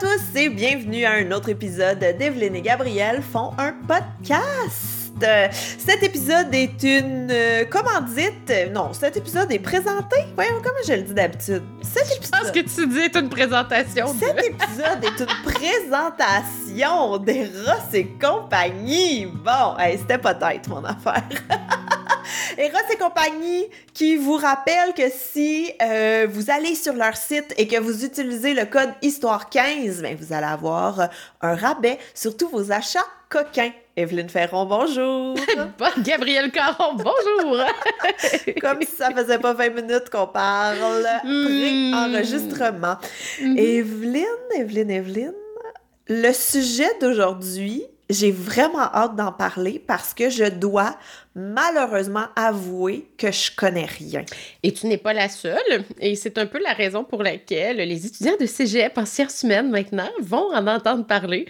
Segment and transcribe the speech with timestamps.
[0.00, 4.94] tous et bienvenue à un autre épisode d'Evelyne et Gabriel font un podcast.
[5.50, 8.52] Cet épisode est une euh, commandite.
[8.72, 10.16] Non, cet épisode est présenté.
[10.36, 11.62] Voyons comment je le dis d'habitude?
[11.82, 14.14] Cet Je pense que tu dis est une présentation.
[14.14, 19.26] de- Cet épisode est une présentation d'Eros et compagnie.
[19.26, 21.24] Bon, hey, c'était peut-être mon affaire.
[22.56, 27.66] Eros et compagnie qui vous rappelle que si euh, vous allez sur leur site et
[27.68, 31.06] que vous utilisez le code Histoire15, ben vous allez avoir euh,
[31.42, 33.72] un rabais sur tous vos achats coquins.
[33.96, 35.34] Evelyne Ferron, bonjour!
[35.78, 37.64] Bon, Gabriel Caron, bonjour!
[38.60, 41.44] Comme si ça faisait pas 20 minutes qu'on parle Mm.
[41.44, 42.96] pré-enregistrement.
[43.40, 43.58] Mhm.
[43.58, 44.24] Evelyne,
[44.56, 45.34] Evelyne, Evelyne,
[46.08, 50.96] le sujet d'aujourd'hui, j'ai vraiment hâte d'en parler parce que je dois
[51.38, 54.24] malheureusement avouer que je connais rien.
[54.62, 58.06] Et tu n'es pas la seule, et c'est un peu la raison pour laquelle les
[58.06, 61.46] étudiants de cégep en sciences humaines maintenant vont en entendre parler,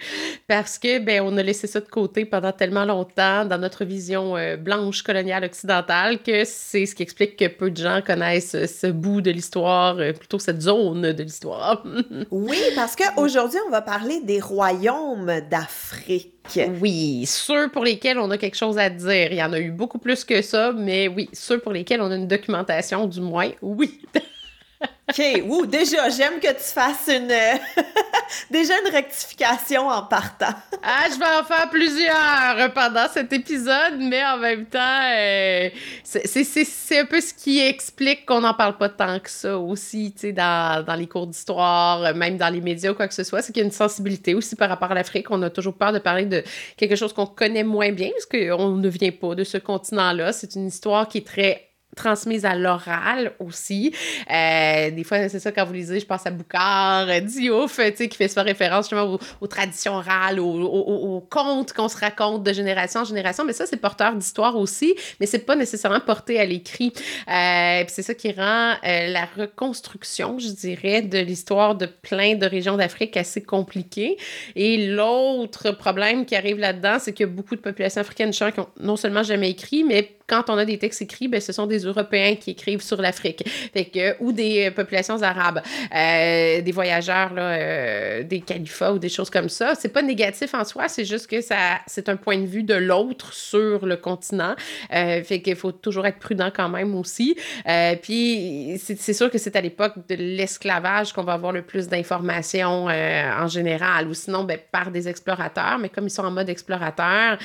[0.47, 4.37] parce que ben on a laissé ça de côté pendant tellement longtemps dans notre vision
[4.37, 8.87] euh, blanche coloniale occidentale que c'est ce qui explique que peu de gens connaissent ce
[8.87, 11.83] bout de l'histoire, euh, plutôt cette zone de l'histoire.
[12.31, 16.33] Oui, parce qu'aujourd'hui, on va parler des royaumes d'Afrique.
[16.81, 19.31] Oui, ceux pour lesquels on a quelque chose à dire.
[19.31, 22.11] Il y en a eu beaucoup plus que ça, mais oui, ceux pour lesquels on
[22.11, 24.01] a une documentation, du moins, oui.
[25.09, 27.27] OK, ouh, déjà, j'aime que tu fasses une...
[28.51, 30.53] déjà une rectification en partant.
[30.81, 35.69] Ah, je vais en faire plusieurs pendant cet épisode, mais en même temps, euh,
[36.03, 40.19] c'est un peu ce qui explique qu'on n'en parle pas tant que ça aussi, tu
[40.21, 43.25] sais, dans, dans les cours d'histoire, euh, même dans les médias ou quoi que ce
[43.25, 43.41] soit.
[43.41, 45.29] C'est qu'il y a une sensibilité aussi par rapport à l'Afrique.
[45.31, 46.43] On a toujours peur de parler de
[46.77, 50.31] quelque chose qu'on connaît moins bien, parce qu'on ne vient pas de ce continent-là.
[50.31, 53.93] C'est une histoire qui est très transmise à l'oral aussi.
[54.31, 57.95] Euh, des fois, c'est ça, quand vous lisez, je pense à Boucard, euh, Diouf, tu
[57.95, 62.53] sais, qui fait souvent référence justement aux, traditions orales, aux, contes qu'on se raconte de
[62.53, 63.43] génération en génération.
[63.43, 66.93] Mais ça, c'est porteur d'histoire aussi, mais c'est pas nécessairement porté à l'écrit.
[67.27, 72.77] Euh, c'est ça qui rend la reconstruction, je dirais, de l'histoire de plein de régions
[72.77, 74.17] d'Afrique assez compliquée.
[74.55, 78.59] Et l'autre problème qui arrive là-dedans, c'est qu'il y a beaucoup de populations africaines qui
[78.59, 81.67] ont non seulement jamais écrit, mais quand on a des textes écrits, ben, ce sont
[81.67, 83.43] des Européens qui écrivent sur l'Afrique.
[83.73, 85.61] Que, ou des euh, populations arabes,
[85.95, 89.73] euh, des voyageurs, là, euh, des califats ou des choses comme ça.
[89.73, 92.75] C'est pas négatif en soi, c'est juste que ça, c'est un point de vue de
[92.75, 94.55] l'autre sur le continent.
[94.93, 97.35] Euh, fait qu'il faut toujours être prudent quand même aussi.
[97.67, 101.87] Euh, puis c'est sûr que c'est à l'époque de l'esclavage qu'on va avoir le plus
[101.87, 105.77] d'informations euh, en général, ou sinon ben, par des explorateurs.
[105.79, 107.37] Mais comme ils sont en mode explorateur,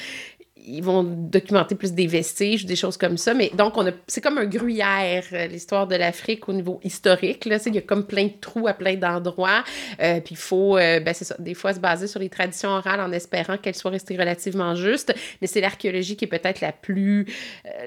[0.67, 3.35] ils vont documenter plus des vestiges, des choses comme ça.
[3.35, 7.45] Mais donc, on a, c'est comme un gruyère, euh, l'histoire de l'Afrique au niveau historique.
[7.45, 9.65] Là, il y a comme plein de trous à plein d'endroits.
[10.01, 12.71] Euh, puis il faut, euh, ben, c'est ça, des fois se baser sur les traditions
[12.71, 15.15] orales en espérant qu'elles soient restées relativement justes.
[15.41, 17.27] Mais c'est l'archéologie qui est peut-être la plus,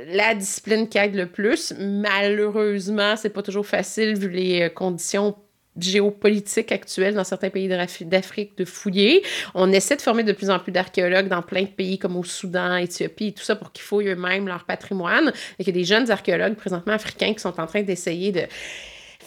[0.08, 1.74] la discipline qui aide le plus.
[1.80, 5.36] Malheureusement, c'est pas toujours facile vu les conditions
[5.80, 9.24] géopolitiques actuelles dans certains pays d'Af- d'Afrique de fouiller.
[9.54, 12.24] On essaie de former de plus en plus d'archéologues dans plein de pays comme au
[12.24, 15.32] Soudan, Éthiopie et tout ça pour qu'ils fouillent eux-mêmes leur patrimoine.
[15.60, 18.42] Et qu'il y a des jeunes archéologues présentement africains qui sont en train d'essayer de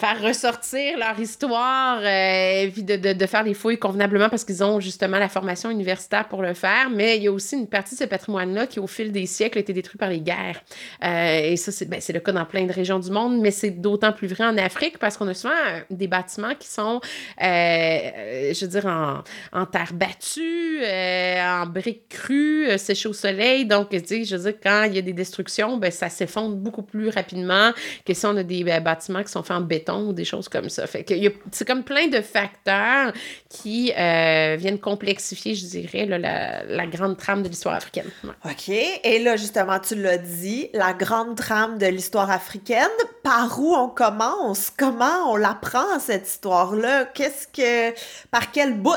[0.01, 4.81] faire ressortir leur histoire, euh, de, de, de faire les fouilles convenablement parce qu'ils ont
[4.81, 6.89] justement la formation universitaire pour le faire.
[6.91, 9.59] Mais il y a aussi une partie de ce patrimoine-là qui, au fil des siècles,
[9.59, 10.63] a été détruit par les guerres.
[11.05, 13.71] Euh, et ça, c'est ben, le cas dans plein de régions du monde, mais c'est
[13.71, 17.01] d'autant plus vrai en Afrique parce qu'on a souvent euh, des bâtiments qui sont,
[17.43, 19.23] euh, je veux dire, en,
[19.53, 23.67] en terre battue, en briques crues, séchées au soleil.
[23.67, 27.11] Donc, je veux dire, quand il y a des destructions, ben, ça s'effondre beaucoup plus
[27.11, 27.73] rapidement
[28.07, 30.49] que si on a des ben, bâtiments qui sont faits en béton ou des choses
[30.49, 30.87] comme ça.
[30.87, 31.15] Fait que
[31.53, 33.13] c'est comme plein de facteurs
[33.49, 38.11] qui euh, viennent complexifier, je dirais, la, la grande trame de l'histoire africaine.
[38.45, 38.69] OK.
[38.69, 42.89] Et là, justement, tu l'as dit, la grande trame de l'histoire africaine.
[43.23, 44.71] Par où on commence?
[44.77, 47.05] Comment on l'apprend, cette histoire-là?
[47.07, 47.95] Qu'est-ce que...
[48.31, 48.97] Par quel bout?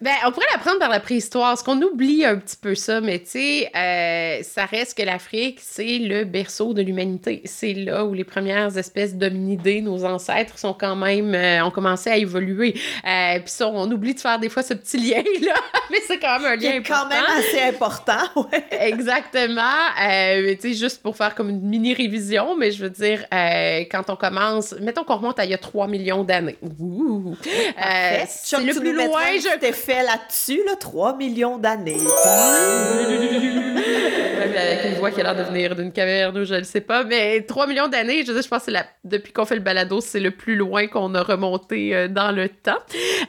[0.00, 3.20] Ben, on pourrait l'apprendre par la préhistoire, parce qu'on oublie un petit peu ça, mais
[3.20, 7.40] tu sais, euh, ça reste que l'Afrique, c'est le berceau de l'humanité.
[7.44, 12.10] C'est là où les premières espèces d'hominidés, nos ancêtres, sont quand même, euh, ont commencé
[12.10, 12.74] à évoluer.
[13.06, 15.54] Euh, Puis ça, on oublie de faire des fois ce petit lien-là,
[15.90, 17.08] mais c'est quand même un lien est quand important.
[17.14, 18.22] même assez important,
[18.52, 18.64] ouais.
[18.88, 19.62] Exactement.
[20.00, 24.16] Mais tu sais, juste pour faire comme une mini-révision, mais je veux dire, quand on
[24.16, 26.58] commence, mettons qu'on remonte à il y a 3 millions d'années.
[28.28, 31.98] C'est le plus loin, je effet là-dessus, là, 3 millions d'années.
[34.56, 37.04] avec une voix qui a l'air de venir d'une caverne je ne sais pas.
[37.04, 38.72] Mais 3 millions d'années, je, je pense que
[39.04, 42.48] depuis qu'on fait le balado, c'est le plus loin qu'on a remonté euh, dans le
[42.48, 42.78] temps.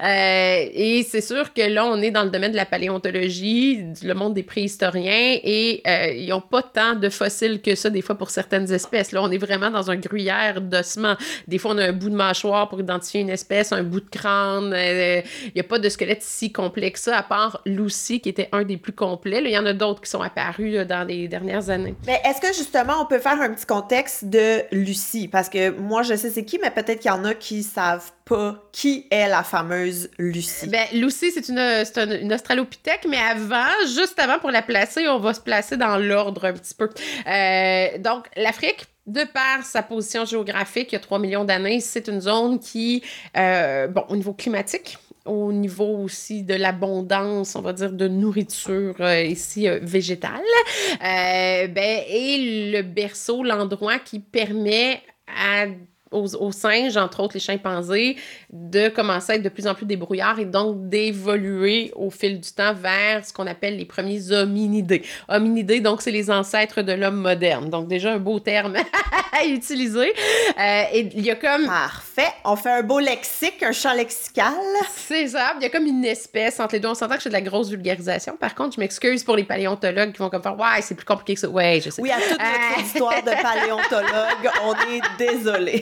[0.04, 4.14] Euh, et c'est sûr que là, on est dans le domaine de la paléontologie, le
[4.14, 8.16] monde des préhistoriens, et euh, ils n'ont pas tant de fossiles que ça, des fois,
[8.16, 9.12] pour certaines espèces.
[9.12, 11.16] Là, on est vraiment dans un gruyère d'ossements.
[11.48, 14.10] Des fois, on a un bout de mâchoire pour identifier une espèce, un bout de
[14.10, 14.74] crâne.
[14.76, 18.64] Il n'y a pas de squelette si complexe ça, à part Lucy, qui était un
[18.64, 19.42] des plus complets.
[19.44, 21.96] Il y en a d'autres qui sont apparus dans les dernières années.
[22.06, 25.28] Mais est-ce que justement, on peut faire un petit contexte de Lucie?
[25.28, 28.12] Parce que moi, je sais c'est qui, mais peut-être qu'il y en a qui savent
[28.26, 30.68] pas qui est la fameuse Lucie.
[30.68, 35.20] Ben, Lucie, c'est une, une, une, australopithèque, mais avant, juste avant pour la placer, on
[35.20, 36.90] va se placer dans l'ordre un petit peu.
[37.28, 42.08] Euh, donc, l'Afrique, de par sa position géographique, il y a 3 millions d'années, c'est
[42.08, 43.04] une zone qui,
[43.38, 48.96] euh, bon, au niveau climatique, au niveau aussi de l'abondance, on va dire, de nourriture
[49.00, 50.42] euh, ici euh, végétale,
[51.02, 55.66] euh, ben, et le berceau, l'endroit qui permet à
[56.14, 58.18] aux, singes, entre autres les chimpanzés,
[58.52, 62.52] de commencer à être de plus en plus débrouillards et donc d'évoluer au fil du
[62.52, 65.04] temps vers ce qu'on appelle les premiers hominidés.
[65.28, 67.70] Hominidés, donc, c'est les ancêtres de l'homme moderne.
[67.70, 68.76] Donc, déjà un beau terme
[69.32, 70.14] à utiliser.
[70.60, 71.66] Euh, et il y a comme...
[71.66, 72.32] Parfait.
[72.46, 74.54] On fait un beau lexique, un champ lexical.
[74.96, 75.54] C'est ça.
[75.58, 76.90] Il y a comme une espèce entre les deux.
[76.90, 78.38] On s'entend que c'est de la grosse vulgarisation.
[78.38, 81.34] Par contre, je m'excuse pour les paléontologues qui vont comme faire «Ouais, c'est plus compliqué
[81.36, 82.02] que ça.» Ouais, je sais.
[82.02, 82.82] Oui, à toute notre euh.
[82.82, 85.82] histoire de paléontologue, on est désolé.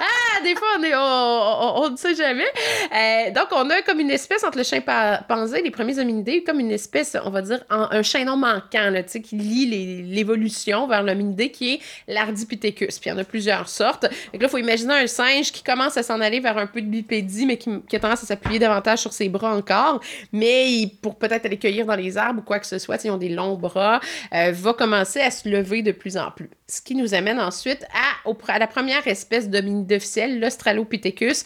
[0.00, 2.44] Ah, des fois, on ne sait jamais.
[2.44, 6.60] Euh, donc, on a comme une espèce entre le chimpanzé et les premiers hominidés, comme
[6.60, 11.74] une espèce, on va dire, un chaînon manquant, là, qui lie l'évolution vers l'hominidé, qui
[11.74, 12.98] est l'Ardipithecus.
[12.98, 14.02] Puis, il y en a plusieurs sortes.
[14.02, 16.80] Donc là, il faut imaginer un singe qui commence à s'en aller vers un peu
[16.80, 20.00] de bipédie, mais qui, a tendance à s'appuyer davantage sur ses bras encore.
[20.32, 23.16] Mais pour peut-être aller cueillir dans les arbres ou quoi que ce soit, ils ont
[23.16, 24.00] des longs bras,
[24.34, 26.50] euh, va commencer à se lever de plus en plus.
[26.70, 31.42] Ce qui nous amène ensuite à, la première espèce d'hominide officielle, l'Australopithecus,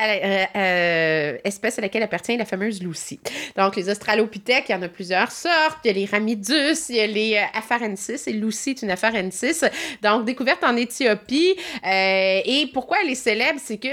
[0.00, 3.20] euh, euh, espèce à laquelle appartient la fameuse Lucie.
[3.56, 5.78] Donc, les Australopithèques, il y en a plusieurs sortes.
[5.84, 8.90] Il y a les Ramidus, il y a les euh, Afarensis, et Lucie est une
[8.90, 9.64] Afarensis.
[10.02, 11.54] Donc, découverte en Éthiopie.
[11.84, 13.60] et pourquoi elle est célèbre?
[13.62, 13.88] C'est que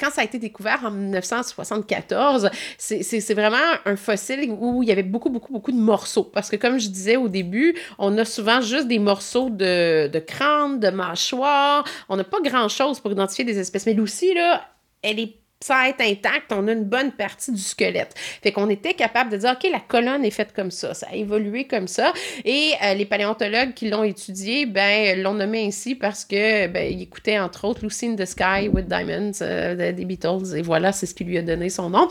[0.00, 5.02] quand ça a été découvert en 1974, c'est vraiment un fossile où il y avait
[5.02, 6.24] beaucoup, beaucoup, beaucoup de morceaux.
[6.24, 10.18] Parce que, comme je disais au début, on a souvent juste des morceaux de, de
[10.18, 11.84] crâne, de mâchoire.
[12.08, 13.86] On n'a pas grand-chose pour identifier des espèces.
[13.86, 14.62] Mais Lucie, là,
[15.02, 18.14] elle est ça être intacte, on a une bonne partie du squelette.
[18.42, 21.14] Fait qu'on était capable de dire, OK, la colonne est faite comme ça, ça a
[21.14, 22.12] évolué comme ça.
[22.44, 27.02] Et euh, les paléontologues qui l'ont étudié, ben, l'ont nommé ainsi parce que, ben, il
[27.02, 31.06] écoutait entre autres Lucy in the Sky with Diamonds euh, des Beatles, et voilà, c'est
[31.06, 32.08] ce qui lui a donné son nom.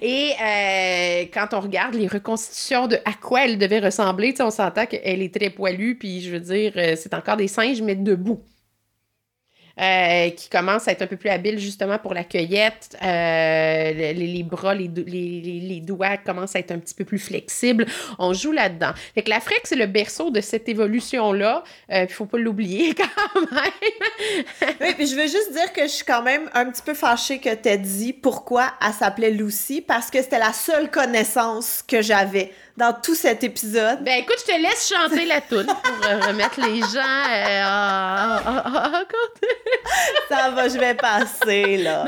[0.00, 4.86] Et euh, quand on regarde les reconstitutions de à quoi elle devait ressembler, on s'entend
[4.86, 8.40] qu'elle est très poilue, puis je veux dire, c'est encore des singes, mais debout.
[9.80, 12.96] Euh, qui commence à être un peu plus habile justement pour la cueillette.
[13.02, 17.84] Euh, les, bras, les, les, doigts commencent à être un petit peu plus flexibles.
[18.20, 18.92] On joue là-dedans.
[19.16, 21.64] Fait que l'Afrique, c'est le berceau de cette évolution-là.
[21.88, 22.94] Il euh, faut pas l'oublier
[23.34, 24.72] quand même.
[24.80, 27.40] oui, puis je veux juste dire que je suis quand même un petit peu fâchée
[27.40, 32.52] que tu dit pourquoi elle s'appelait Lucy, parce que c'était la seule connaissance que j'avais
[32.76, 34.02] dans tout cet épisode.
[34.02, 37.62] Ben écoute, je te laisse chanter la toune pour euh, remettre les gens euh,
[40.28, 42.04] Ça va, je vais passer, là.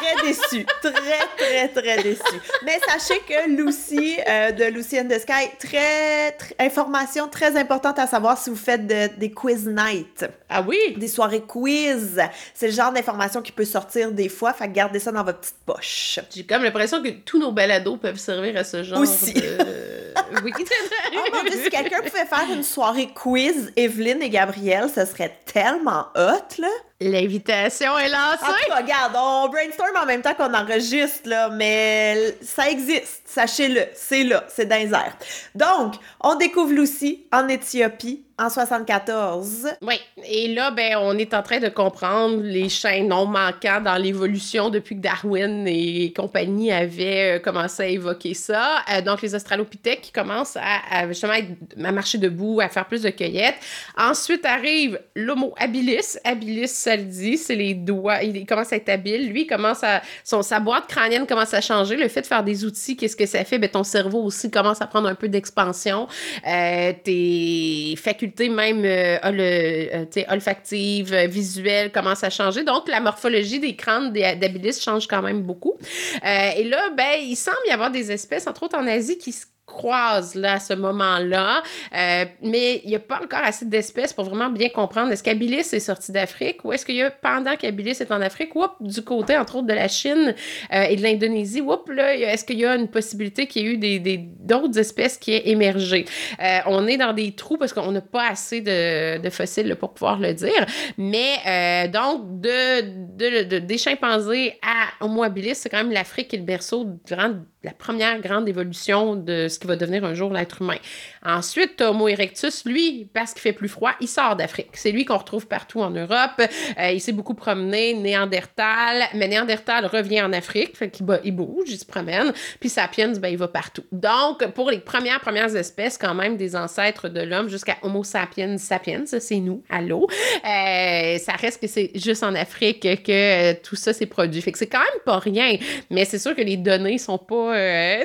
[0.00, 0.66] très déçu.
[0.80, 2.22] Très, très, très déçu.
[2.64, 8.06] Mais sachez que Lucy, euh, de Lucy and the Sky, très, information très importante à
[8.06, 10.24] savoir si vous faites des quiz night.
[10.48, 10.78] Ah oui?
[10.96, 12.20] Des soirées quiz.
[12.54, 15.56] C'est le genre d'information qui peut sortir des fois, fait gardez ça dans votre petite
[15.66, 16.20] poche.
[16.34, 19.34] J'ai comme l'impression que tous nos balados peuvent servir à ce genre Aussi.
[19.60, 20.12] Euh,
[20.42, 20.52] oui.
[21.16, 26.60] oh si quelqu'un pouvait faire une soirée quiz, Evelyne et Gabrielle, ce serait tellement hot,
[26.60, 26.68] là.
[27.00, 28.42] L'invitation est lancée.
[28.42, 33.82] En tout regarde, on brainstorm en même temps qu'on enregistre, là, mais ça existe, sachez-le,
[33.94, 35.16] c'est là, c'est dans les airs.
[35.54, 39.66] Donc, on découvre Lucy en Éthiopie en 74.
[39.82, 43.96] Oui, et là, ben, on est en train de comprendre les chaînes non manquants dans
[43.96, 48.84] l'évolution depuis que Darwin et compagnie avaient euh, commencé à évoquer ça.
[48.92, 53.56] Euh, donc, les Australopithèques commencent à, justement à marcher debout, à faire plus de cueillettes.
[53.96, 56.18] Ensuite arrive l'Homo habilis.
[56.22, 58.22] Habilis, ça le dit, c'est les doigts.
[58.22, 59.30] Il, commence à être habile.
[59.30, 61.96] Lui, commence à, son, sa boîte crânienne commence à changer.
[61.96, 63.58] Le fait de faire des outils, qu'est-ce que ça fait?
[63.58, 66.06] Ben, ton cerveau aussi commence à prendre un peu d'expansion.
[66.46, 72.64] Euh, tes facultés même euh, euh, olfactive, euh, visuelle commence à changer.
[72.64, 75.78] Donc, la morphologie des crânes d'habilis change quand même beaucoup.
[76.22, 79.46] et là, ben, il semble y avoir des espèces, entre autres en Asie, qui se
[79.78, 81.62] croisent là, à ce moment-là.
[81.96, 85.60] Euh, mais il n'y a pas encore assez d'espèces pour vraiment bien comprendre est-ce qu'Abilis
[85.60, 89.02] est sorti d'Afrique ou est-ce qu'il y a, pendant qu'Abilis est en Afrique, whoop, du
[89.02, 90.34] côté, entre autres, de la Chine
[90.74, 91.62] euh, et de l'Indonésie,
[91.98, 95.48] est-ce qu'il y a une possibilité qu'il y ait eu des, d'autres espèces qui aient
[95.48, 96.04] émergé?
[96.42, 100.18] Euh, on est dans des trous parce qu'on n'a pas assez de, fossiles pour pouvoir
[100.18, 100.66] le dire.
[100.96, 106.44] Mais donc, de, des chimpanzés à Homo habilis, c'est quand même l'Afrique qui est le
[106.44, 110.78] berceau durant la première grande évolution de ce qui va devenir un jour l'être humain.
[111.24, 114.70] Ensuite, Homo erectus, lui, parce qu'il fait plus froid, il sort d'Afrique.
[114.74, 116.40] C'est lui qu'on retrouve partout en Europe.
[116.78, 121.68] Euh, il s'est beaucoup promené, Néandertal, mais Néandertal revient en Afrique, fait qu'il il bouge,
[121.68, 123.84] il se promène, puis Sapiens, ben, il va partout.
[123.90, 128.56] Donc, pour les premières, premières espèces, quand même, des ancêtres de l'homme jusqu'à Homo sapiens
[128.58, 130.06] sapiens, c'est nous, allô,
[130.44, 134.40] euh, ça reste que c'est juste en Afrique que euh, tout ça s'est produit.
[134.42, 135.56] Fait que c'est quand même pas rien,
[135.90, 137.57] mais c'est sûr que les données sont pas...
[137.58, 138.04] Euh,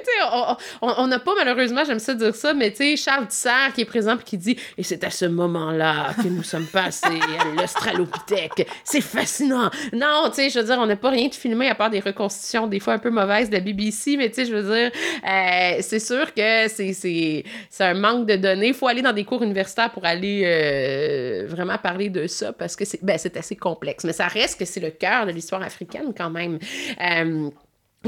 [0.82, 3.86] on n'a pas, malheureusement, j'aime ça dire ça, mais tu sais, Charles Tissard qui est
[3.86, 7.08] présent et qui dit «Et c'est à ce moment-là que nous sommes passés
[7.40, 8.68] à l'Australopithèque.
[8.84, 11.76] C'est fascinant!» Non, tu sais, je veux dire, on n'a pas rien de filmé à
[11.76, 14.56] part des reconstitutions des fois un peu mauvaises de la BBC, mais tu sais, je
[14.56, 14.92] veux dire,
[15.28, 17.44] euh, c'est sûr que c'est
[17.80, 18.70] un manque de données.
[18.70, 22.76] Il faut aller dans des cours universitaires pour aller euh, vraiment parler de ça parce
[22.76, 24.04] que c'est ben, assez complexe.
[24.04, 26.60] Mais ça reste que c'est le cœur de l'histoire africaine quand même.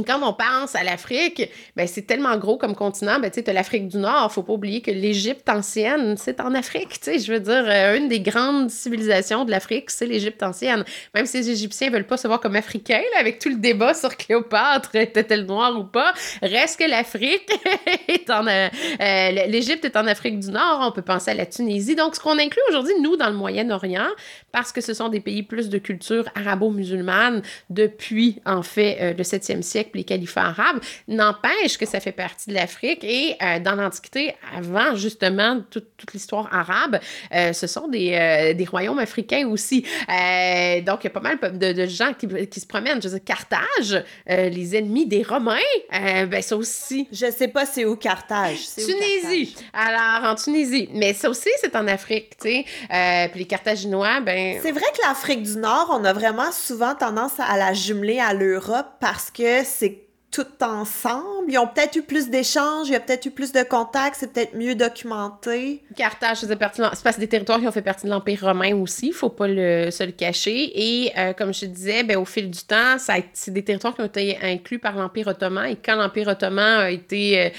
[0.03, 3.17] Quand on pense à l'Afrique, ben c'est tellement gros comme continent.
[3.19, 4.29] Ben, tu sais, l'Afrique du Nord.
[4.31, 6.99] Faut pas oublier que l'Égypte ancienne, c'est en Afrique.
[6.99, 10.83] Tu sais, je veux dire, euh, une des grandes civilisations de l'Afrique, c'est l'Égypte ancienne.
[11.13, 14.17] Même si les Égyptiens veulent pas se voir comme africains, avec tout le débat sur
[14.17, 17.49] Cléopâtre, était-elle noire ou pas, reste que l'Afrique
[18.09, 18.45] est en...
[18.47, 18.67] Euh,
[19.01, 20.81] euh, L'Égypte est en Afrique du Nord.
[20.81, 21.95] On peut penser à la Tunisie.
[21.95, 24.09] Donc, ce qu'on inclut aujourd'hui, nous, dans le Moyen-Orient,
[24.51, 29.61] parce que ce sont des pays plus de culture arabo-musulmane depuis, en fait, le 7e
[29.61, 34.35] siècle, les califats arabes, n'empêche que ça fait partie de l'Afrique et euh, dans l'Antiquité,
[34.55, 36.99] avant justement toute, l'histoire arabe,
[37.33, 39.81] euh, ce sont des, euh, des, royaumes africains aussi.
[39.81, 43.01] donc, il y a pas mal de, de gens qui, qui, se promènent.
[43.01, 45.57] Je veux dire, Carthage, les ennemis des Romains,
[45.91, 47.07] ben ça aussi.
[47.11, 48.59] Je sais pas c'est où Carthage.
[48.75, 49.55] Tunisie.
[49.73, 50.89] Alors, en Tunisie.
[50.93, 53.29] Mais ça aussi, c'est en Afrique, tu sais.
[53.31, 54.59] puis les Carthaginois, ben...
[54.61, 58.33] C'est vrai que l'Afrique du Nord, on a vraiment souvent tendance à la jumeler à
[58.33, 60.04] l'Europe parce que c'est
[60.35, 61.49] tout ensemble.
[61.49, 64.33] Ils ont peut-être eu plus d'échanges, il y a peut-être eu plus de contacts, c'est
[64.33, 65.81] peut-être mieux documenté.
[65.95, 69.13] Carthage faisait partie de c'est des territoires qui ont fait partie de l'Empire romain aussi,
[69.13, 70.71] faut pas le, se le cacher.
[70.75, 72.97] Et euh, comme je te disais, ben, au fil du temps,
[73.31, 75.69] c'est des territoires qui ont été inclus par l'Empire ottoman.
[75.69, 77.49] Et quand l'Empire ottoman a été, euh,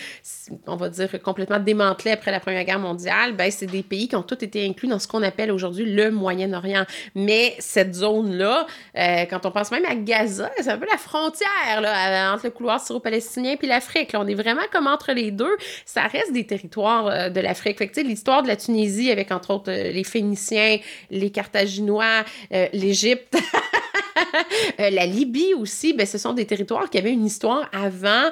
[0.67, 4.17] on va dire, complètement démantelé après la Première Guerre mondiale, ben, c'est des pays qui
[4.17, 6.85] ont tous été inclus dans ce qu'on appelle aujourd'hui le Moyen-Orient.
[7.15, 8.67] Mais cette zone-là,
[8.99, 12.51] euh, quand on pense même à Gaza, c'est un peu la frontière là, entre le
[12.51, 14.13] couloir syro-palestinien puis l'Afrique.
[14.15, 15.57] On est vraiment comme entre les deux.
[15.85, 17.79] Ça reste des territoires euh, de l'Afrique.
[17.79, 20.79] Fait que, l'histoire de la Tunisie avec, entre autres, euh, les Phéniciens,
[21.11, 23.37] les Carthaginois, euh, l'Égypte.
[24.79, 28.31] la Libye aussi, ben, ce sont des territoires qui avaient une histoire avant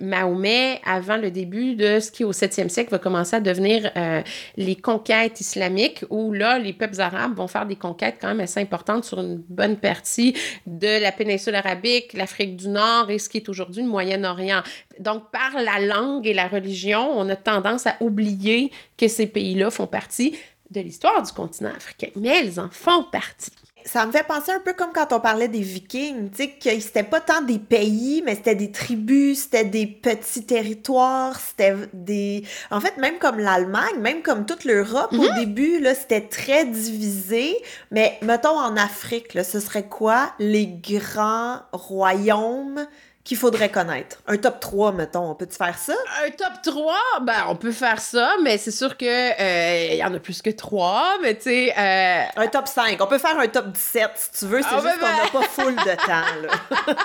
[0.00, 3.90] Mahomet, avant le début de ce qui, au 7e siècle, va commencer à devenir
[4.56, 8.60] les conquêtes islamiques, où là, les peuples arabes vont faire des conquêtes quand même assez
[8.60, 10.34] importantes sur une bonne partie
[10.66, 14.62] de la péninsule arabique, l'Afrique du Nord et ce qui est aujourd'hui du Moyen-Orient.
[14.98, 19.70] Donc, par la langue et la religion, on a tendance à oublier que ces pays-là
[19.70, 20.36] font partie
[20.70, 22.08] de l'histoire du continent africain.
[22.16, 23.50] Mais elles en font partie.
[23.84, 26.80] Ça me fait penser un peu comme quand on parlait des Vikings, tu sais, que
[26.80, 32.44] c'était pas tant des pays, mais c'était des tribus, c'était des petits territoires, c'était des...
[32.70, 35.34] En fait, même comme l'Allemagne, même comme toute l'Europe, au mhm.
[35.34, 37.56] début, là, c'était très divisé,
[37.90, 40.32] mais mettons en Afrique, là, ce serait quoi?
[40.38, 42.86] Les grands royaumes
[43.22, 44.22] qu'il faudrait connaître?
[44.26, 45.94] Un top 3, mettons, on peut-tu faire ça?
[46.24, 46.94] Un top 3?
[47.22, 50.48] Ben, on peut faire ça, mais c'est sûr que euh, y en a plus que
[50.48, 51.74] 3, mais tu sais...
[51.76, 52.96] Euh, un top 5.
[53.00, 55.48] On peut faire un top 17, si tu veux, c'est ah, juste qu'on n'a pas
[55.48, 56.84] full de temps, là.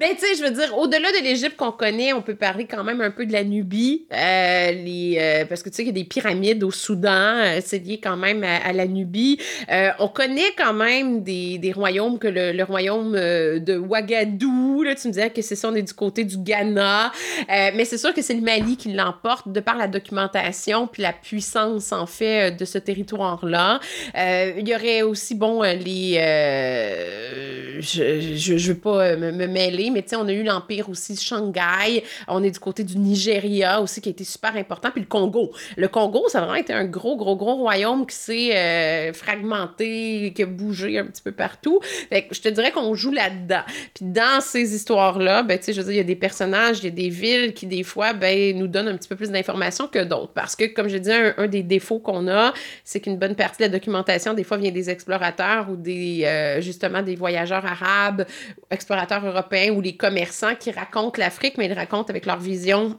[0.00, 2.84] ben, tu sais, je veux dire, au-delà de l'Égypte qu'on connaît, on peut parler quand
[2.84, 6.02] même un peu de la Nubie, euh, les, parce que tu sais qu'il y a
[6.02, 9.40] des pyramides au Soudan, c'est lié quand même à, la Nubie.
[9.98, 15.08] on connaît quand même des, des royaumes, que le, le royaume de Ouagadou, là, tu
[15.08, 17.06] me disais que c'est ça, on est du côté du Ghana.
[17.06, 21.02] Euh, mais c'est sûr que c'est le Mali qui l'emporte de par la documentation puis
[21.02, 23.80] la puissance, en fait, euh, de ce territoire-là.
[24.16, 26.14] Euh, il y aurait aussi, bon, les...
[27.80, 32.02] je, ne veux pas me, mêler, mais tu sais, on a eu l'Empire aussi Shanghai.
[32.28, 34.90] On est du côté du Nigeria aussi, qui a été super important.
[34.90, 35.52] Puis le Congo.
[35.76, 40.42] Le Congo, ça a vraiment été un gros, gros, gros royaume qui s'est fragmenté, qui
[40.42, 41.80] a bougé un petit peu partout.
[42.10, 43.62] Je te dirais qu'on joue là-dedans.
[43.94, 46.88] Puis dans ces histoires-là, ben, tu sais, je il y a des personnages, il y
[46.88, 50.04] a des villes qui, des fois, ben, nous donnent un petit peu plus d'informations que
[50.04, 50.32] d'autres.
[50.32, 52.52] Parce que, comme je dis, un, un des défauts qu'on a,
[52.84, 56.60] c'est qu'une bonne partie de la documentation, des fois, vient des explorateurs ou des, euh,
[56.60, 58.26] justement, des voyageurs arabes,
[58.70, 62.98] explorateurs européens ou les commerçants qui racontent l'Afrique, mais ils racontent avec leur vision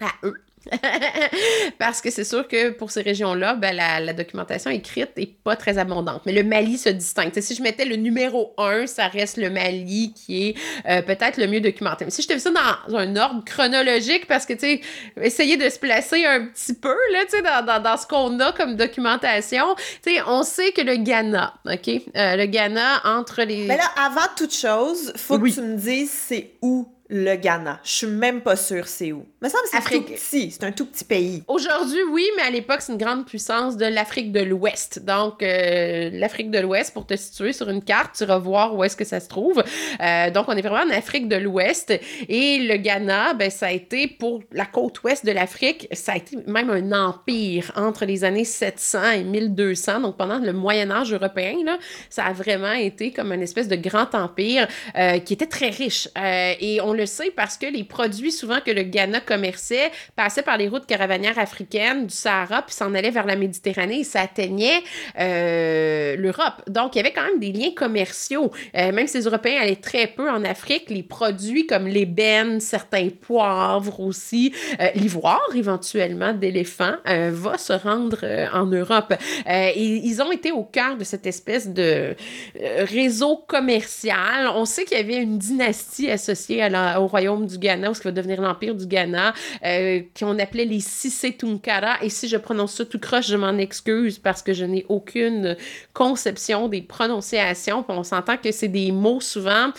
[0.00, 0.43] à eux.
[1.78, 5.78] Parce que c'est sûr que pour ces régions-là, ben, la, documentation écrite n'est pas très
[5.78, 6.22] abondante.
[6.26, 7.32] Mais le Mali se distingue.
[7.38, 10.54] si je mettais le numéro 1, ça reste le Mali qui est
[10.88, 12.04] euh, peut-être le mieux documenté.
[12.04, 14.80] Mais si je te fais ça dans un ordre chronologique, parce que, tu sais,
[15.20, 18.52] essayer de se placer un petit peu, là, tu sais, dans, dans, ce qu'on a
[18.52, 21.88] comme documentation, tu sais, on sait que le Ghana, OK?
[21.88, 23.66] Euh, le Ghana, entre les...
[23.66, 27.80] Mais là, avant toute chose, faut que tu me dises c'est où le Ghana.
[27.84, 29.26] Je suis même pas sûre c'est où.
[29.42, 31.42] Me semble c'est tout petit, c'est un tout petit pays.
[31.48, 35.04] Aujourd'hui, oui, mais à l'époque, c'est une grande puissance de l'Afrique de l'Ouest.
[35.04, 38.82] Donc, euh, l'Afrique de l'Ouest, pour te situer sur une carte, tu vas voir où
[38.84, 39.62] est-ce que ça se trouve.
[40.00, 41.92] Euh, donc, on est vraiment en Afrique de l'Ouest.
[42.28, 46.16] Et le Ghana, ben, ça a été pour la côte ouest de l'Afrique, ça a
[46.16, 50.00] été même un empire entre les années 700 et 1200.
[50.00, 53.76] Donc, pendant le Moyen Âge européen, là, ça a vraiment été comme une espèce de
[53.76, 56.08] grand empire euh, qui était très riche.
[56.16, 60.56] et on le sait parce que les produits souvent que le Ghana commerçait passaient par
[60.56, 64.82] les routes caravanières africaines du Sahara puis s'en allaient vers la Méditerranée et ça atteignait
[65.18, 66.62] euh, l'Europe.
[66.68, 68.50] Donc, il y avait quand même des liens commerciaux.
[68.76, 73.08] Euh, même si les Européens allaient très peu en Afrique, les produits comme l'ébène, certains
[73.08, 79.14] poivres aussi, euh, l'ivoire éventuellement d'éléphant va se rendre en Europe.
[79.46, 82.14] et ils ont été au cœur de cette espèce de
[82.54, 84.48] réseau commercial.
[84.54, 87.94] On sait qu'il y avait une dynastie associée à la au royaume du Ghana, ou
[87.94, 92.02] ce qui va devenir l'empire du Ghana, euh, qu'on appelait les Sissé Tunkara.
[92.02, 95.56] Et si je prononce ça tout croche, je m'en excuse parce que je n'ai aucune
[95.92, 97.84] conception des prononciations.
[97.88, 99.72] on s'entend que c'est des mots souvent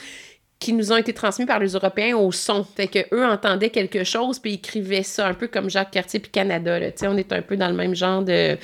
[0.60, 2.64] qui nous ont été transmis par les Européens au son.
[2.64, 6.32] Fait que eux entendaient quelque chose puis écrivaient ça un peu comme Jacques Cartier puis
[6.32, 6.80] Canada.
[6.80, 6.88] Là.
[7.04, 8.58] on est un peu dans le même genre de.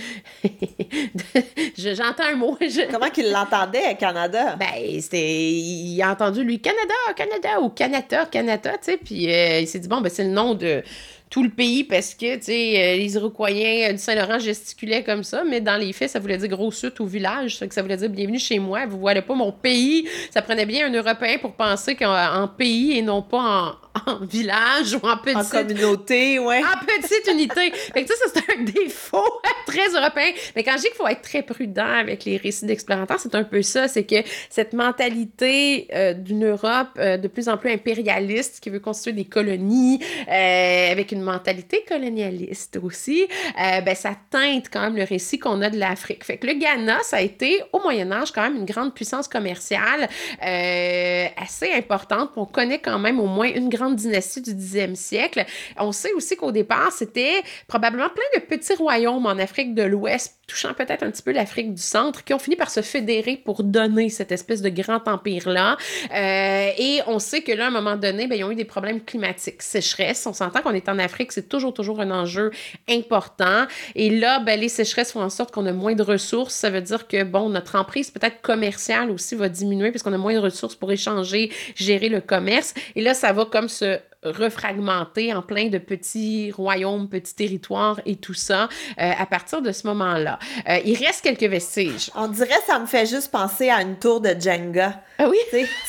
[1.77, 2.57] J'entends un mot.
[2.91, 4.55] Comment qu'il l'entendait, Canada?
[4.55, 5.51] Ben, c'était.
[5.51, 8.97] Il a entendu lui Canada, Canada ou Canada, Canada, tu sais.
[8.97, 10.83] Puis euh, il s'est dit, bon, ben, c'est le nom de
[11.31, 15.43] tout le pays parce que, tu sais, euh, les Iroquois du Saint-Laurent gesticulaient comme ça,
[15.45, 17.57] mais dans les faits, ça voulait dire gros sud au village.
[17.57, 18.85] Ça, ça voulait dire bienvenue chez moi.
[18.85, 20.09] Vous voyez pas mon pays.
[20.29, 24.95] Ça prenait bien un Européen pour penser qu'en pays et non pas en, en village
[24.95, 25.37] ou en petite...
[25.37, 26.61] En communauté, ouais.
[26.63, 27.71] En petite unité.
[27.93, 30.31] Fait que ça, c'est un défaut très européen.
[30.55, 33.43] Mais quand je dis qu'il faut être très prudent avec les récits d'explorateurs, c'est un
[33.43, 33.87] peu ça.
[33.87, 34.15] C'est que
[34.49, 39.25] cette mentalité euh, d'une Europe euh, de plus en plus impérialiste qui veut construire des
[39.25, 43.27] colonies euh, avec une mentalité colonialiste aussi,
[43.57, 46.23] ben, ça teinte quand même le récit qu'on a de l'Afrique.
[46.23, 49.27] Fait que le Ghana, ça a été au Moyen Âge quand même une grande puissance
[49.27, 50.07] commerciale
[50.41, 52.31] assez importante.
[52.35, 55.45] On connaît quand même au moins une grande dynastie du 10e siècle.
[55.77, 60.39] On sait aussi qu'au départ, c'était probablement plein de petits royaumes en Afrique de l'Ouest,
[60.47, 63.63] touchant peut-être un petit peu l'Afrique du Centre, qui ont fini par se fédérer pour
[63.63, 65.77] donner cette espèce de grand empire-là.
[66.13, 68.65] Euh, et on sait que là, à un moment donné, ben, ils ont eu des
[68.65, 70.25] problèmes climatiques, sécheresse.
[70.27, 72.51] On s'entend qu'on est en Afrique, c'est toujours, toujours un enjeu
[72.89, 73.65] important.
[73.95, 76.53] Et là, ben, les sécheresses font en sorte qu'on a moins de ressources.
[76.53, 80.17] Ça veut dire que, bon, notre emprise peut-être commerciale aussi va diminuer parce qu'on a
[80.17, 82.73] moins de ressources pour échanger, gérer le commerce.
[82.95, 88.15] Et là, ça va comme se refragmenté en plein de petits royaumes, petits territoires et
[88.15, 90.39] tout ça euh, à partir de ce moment-là.
[90.69, 92.11] Euh, il reste quelques vestiges.
[92.15, 95.01] On dirait ça me fait juste penser à une tour de Jenga.
[95.17, 95.37] Ah oui?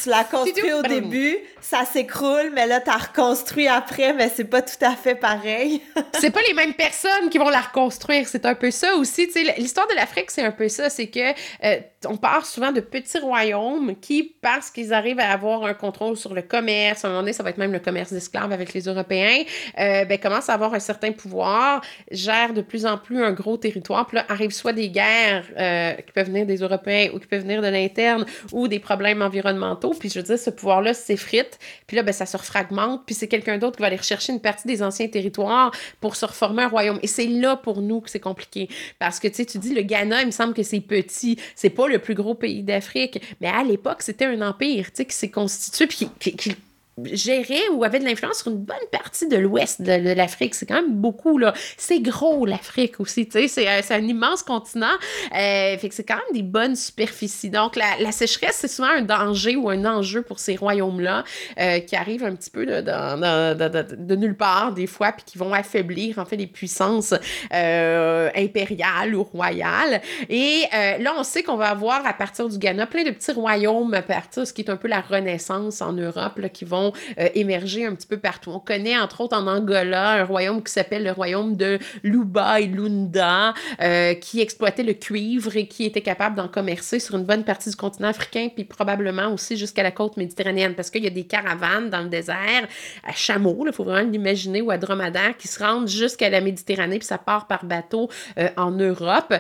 [0.03, 4.45] tu l'as construit au début, ça s'écroule, mais là, tu as reconstruit après, mais c'est
[4.45, 5.81] pas tout à fait pareil.
[6.21, 8.27] c'est pas les mêmes personnes qui vont la reconstruire.
[8.29, 9.29] C'est un peu ça aussi.
[9.57, 10.91] L'histoire de l'Afrique, c'est un peu ça.
[10.91, 11.31] C'est que
[11.65, 16.17] euh, on part souvent de petits royaumes qui, parce qu'ils arrivent à avoir un contrôle
[16.17, 18.73] sur le commerce, à un moment donné, ça va être même le commerce d'esclaves avec
[18.73, 19.43] les Européens,
[19.79, 23.57] euh, ben, commencent à avoir un certain pouvoir, gèrent de plus en plus un gros
[23.57, 24.07] territoire.
[24.07, 27.43] Puis là, arrivent soit des guerres euh, qui peuvent venir des Européens ou qui peuvent
[27.43, 29.95] venir de l'interne ou des problèmes environnementaux.
[29.99, 31.59] Puis je veux dire, ce pouvoir-là s'effrite.
[31.87, 33.03] Puis là, ben, ça se refragmente.
[33.07, 36.25] Puis c'est quelqu'un d'autre qui va aller rechercher une partie des anciens territoires pour se
[36.25, 36.99] reformer un royaume.
[37.03, 38.69] Et c'est là pour nous que c'est compliqué.
[38.99, 41.37] Parce que tu tu dis, le Ghana, il me semble que c'est petit.
[41.55, 43.21] C'est pas le plus gros pays d'Afrique.
[43.41, 46.57] Mais à l'époque, c'était un empire, qui s'est constitué puis qui,
[47.05, 50.55] gérait ou avait de l'influence sur une bonne partie de l'ouest de, l'Afrique.
[50.55, 51.55] C'est quand même beaucoup, là.
[51.77, 53.49] C'est gros, l'Afrique aussi, tu sais.
[53.49, 54.95] C'est, euh, un immense continent.
[55.35, 57.51] Euh, fait que c'est quand même des bonnes superficies.
[57.51, 61.25] Donc, la, sécheresse, c'est souvent un danger ou un enjeu pour ces royaumes-là
[61.59, 66.19] euh, qui arrivent un petit peu de, nulle part, des fois, puis qui vont affaiblir,
[66.19, 67.15] en fait, les puissances
[67.51, 70.01] impériales ou royales.
[70.29, 73.95] Et là, on sait qu'on va avoir, à partir du Ghana, plein de petits royaumes
[73.95, 76.82] à partir ce qui est un peu la Renaissance en Europe, là, qui vont
[77.19, 78.51] euh, émerger un petit peu partout.
[78.51, 82.67] On connaît entre autres en Angola un royaume qui s'appelle le royaume de Luba et
[82.67, 87.45] Lunda, euh, qui exploitait le cuivre et qui était capable d'en commercer sur une bonne
[87.45, 91.11] partie du continent africain, puis probablement aussi jusqu'à la côte méditerranéenne, parce qu'il y a
[91.11, 92.67] des caravanes dans le désert
[93.05, 96.99] à chameau, il faut vraiment l'imaginer, ou à dromadaire, qui se rendent jusqu'à la Méditerranée,
[96.99, 99.35] puis ça part par bateau euh, en Europe.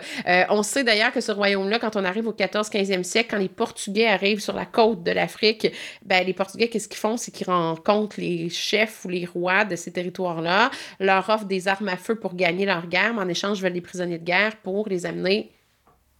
[0.50, 4.07] on sait d'ailleurs que ce royaume-là, quand on arrive au 14-15e siècle, quand les Portugais
[4.07, 5.72] arrivent sur la côte de l'Afrique,
[6.05, 7.16] ben, les Portugais, qu'est-ce qu'ils font?
[7.33, 11.97] Qu'ils rencontrent les chefs ou les rois de ces territoires-là, leur offrent des armes à
[11.97, 15.07] feu pour gagner leur guerre, mais en échange, veulent des prisonniers de guerre pour les
[15.07, 15.51] amener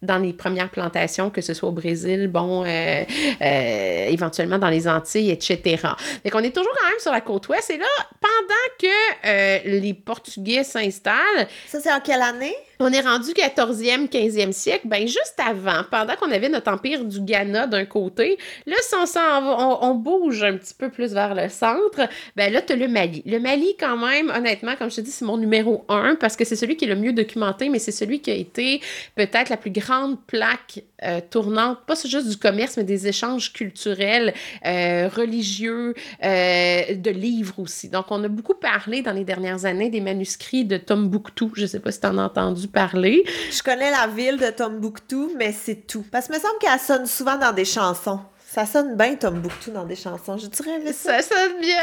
[0.03, 3.05] dans les premières plantations, que ce soit au Brésil, bon, euh,
[3.41, 5.81] euh, éventuellement dans les Antilles, etc.
[6.25, 7.71] Donc, on est toujours quand même sur la côte ouest.
[7.71, 7.87] Et là,
[8.21, 11.47] pendant que euh, les Portugais s'installent...
[11.69, 12.55] Ça, c'est en quelle année?
[12.85, 14.89] On est rendu 14e, 15e siècle.
[14.89, 19.21] Ben, juste avant, pendant qu'on avait notre empire du Ghana d'un côté, là, si on,
[19.21, 22.89] on, on, bouge un petit peu plus vers le centre, ben là, tu as le
[22.89, 23.23] Mali.
[23.25, 26.45] Le Mali, quand même, honnêtement, comme je te dis, c'est mon numéro un parce que
[26.45, 28.81] c'est celui qui est le mieux documenté, mais c'est celui qui a été
[29.15, 34.35] peut-être la plus grande plaque euh, tournante, pas juste du commerce, mais des échanges culturels,
[34.67, 37.89] euh, religieux, euh, de livres aussi.
[37.89, 41.53] Donc, on a beaucoup parlé dans les dernières années des manuscrits de Tombouctou.
[41.55, 43.25] Je sais pas si tu en as entendu parler.
[43.51, 46.05] Je connais la ville de Tombouctou, mais c'est tout.
[46.11, 48.21] Parce que me semble qu'elle sonne souvent dans des chansons.
[48.53, 50.93] Ça sonne bien Tombouctou dans des chansons, je dirais.
[50.93, 51.79] Ça sonne bien.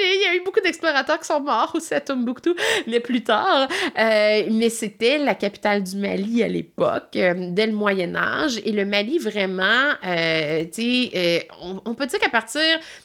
[0.00, 2.54] Il y a eu beaucoup d'explorateurs qui sont morts aussi à Tombouctou,
[2.86, 3.66] mais plus tard.
[3.98, 8.60] Euh, mais c'était la capitale du Mali à l'époque, euh, dès le Moyen Âge.
[8.64, 12.62] Et le Mali, vraiment, euh, tu sais, on, on, peut dire qu'à partir,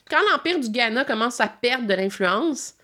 [0.07, 2.75] quand l'Empire du Ghana commence à perdre de l'influence,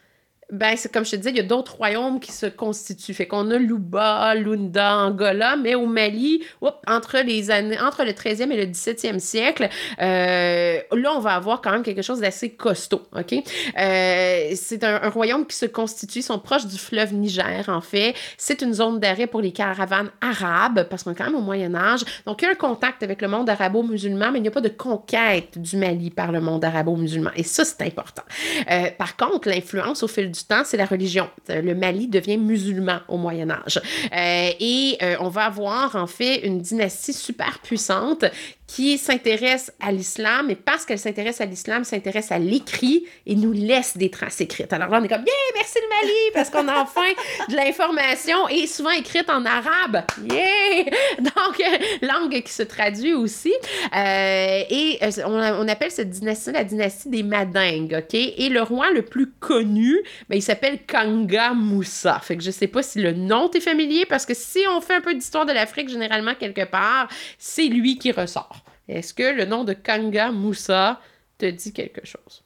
[0.52, 3.16] ben, c'est comme je te disais, il y a d'autres royaumes qui se constituent.
[3.16, 6.44] Fait qu'on a Luba, Lunda, Angola, mais au Mali,
[6.88, 9.70] entre les années, entre le 13e et le 17e siècle,
[10.02, 13.34] euh, là, on va avoir quand même quelque chose d'assez costaud, OK?
[13.80, 18.14] Euh, c'est un, royaume qui se constitue, ils sont proches du fleuve Niger, en fait.
[18.38, 21.74] C'est une zone d'arrêt pour les caravanes arabes, parce qu'on est quand même au Moyen
[21.74, 22.02] Âge.
[22.28, 24.62] Donc, il y a un contact avec le monde arabo-musulman, mais il n'y a pas
[24.62, 27.32] de conquête du Mali par le monde arabo-musulman.
[27.36, 28.24] Et ça, c'est important.
[28.70, 31.30] Euh, par contre, l'influence au fil du temps, c'est la religion.
[31.50, 33.82] Euh, le Mali devient musulman au Moyen Âge.
[34.14, 38.26] Euh, et euh, on va avoir en fait une dynastie super puissante
[38.68, 43.52] qui s'intéresse à l'islam, et parce qu'elle s'intéresse à l'islam, s'intéresse à l'écrit et nous
[43.52, 44.74] laisse des traces écrites.
[44.74, 47.08] Alors là, on est comme, yeah, merci le Mali, parce qu'on a enfin
[47.50, 50.04] de l'information et souvent écrite en arabe.
[50.30, 50.86] Yeah!
[51.20, 51.62] Donc,
[52.02, 53.54] langue qui se traduit aussi.
[53.96, 58.14] Euh, et euh, on, on, appelle cette dynastie la dynastie des Madingues, OK?
[58.14, 62.20] Et le roi le plus connu, ben, il s'appelle Kanga Moussa.
[62.20, 64.96] Fait que je sais pas si le nom t'est familier, parce que si on fait
[64.96, 68.65] un peu d'histoire de l'Afrique, généralement, quelque part, c'est lui qui ressort.
[68.88, 71.00] Est-ce que le nom de Kanga Moussa
[71.38, 72.44] te dit quelque chose?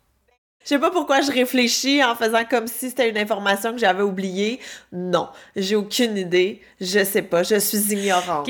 [0.63, 4.03] Je sais pas pourquoi je réfléchis en faisant comme si c'était une information que j'avais
[4.03, 4.59] oubliée.
[4.91, 6.61] Non, j'ai aucune idée.
[6.79, 8.47] Je sais pas, je suis ignorante.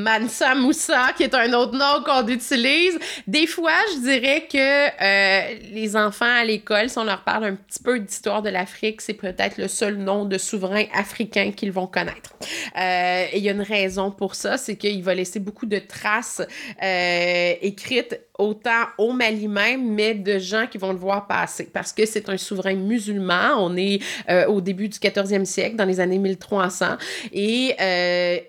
[0.00, 2.98] Mansa Moussa, qui est un autre nom qu'on utilise.
[3.26, 7.54] Des fois, je dirais que euh, les enfants à l'école, si on leur parle un
[7.54, 11.86] petit peu d'histoire de l'Afrique, c'est peut-être le seul nom de souverain africain qu'ils vont
[11.86, 12.34] connaître.
[12.76, 15.78] Euh, et il y a une raison pour ça, c'est qu'il va laisser beaucoup de
[15.78, 16.42] traces
[16.82, 21.92] euh, écrites autant au Mali même, mais de gens qui vont le voir passer, parce
[21.92, 23.52] que c'est un souverain musulman.
[23.58, 24.00] On est
[24.46, 26.96] au début du 14e siècle, dans les années 1300,
[27.34, 27.76] et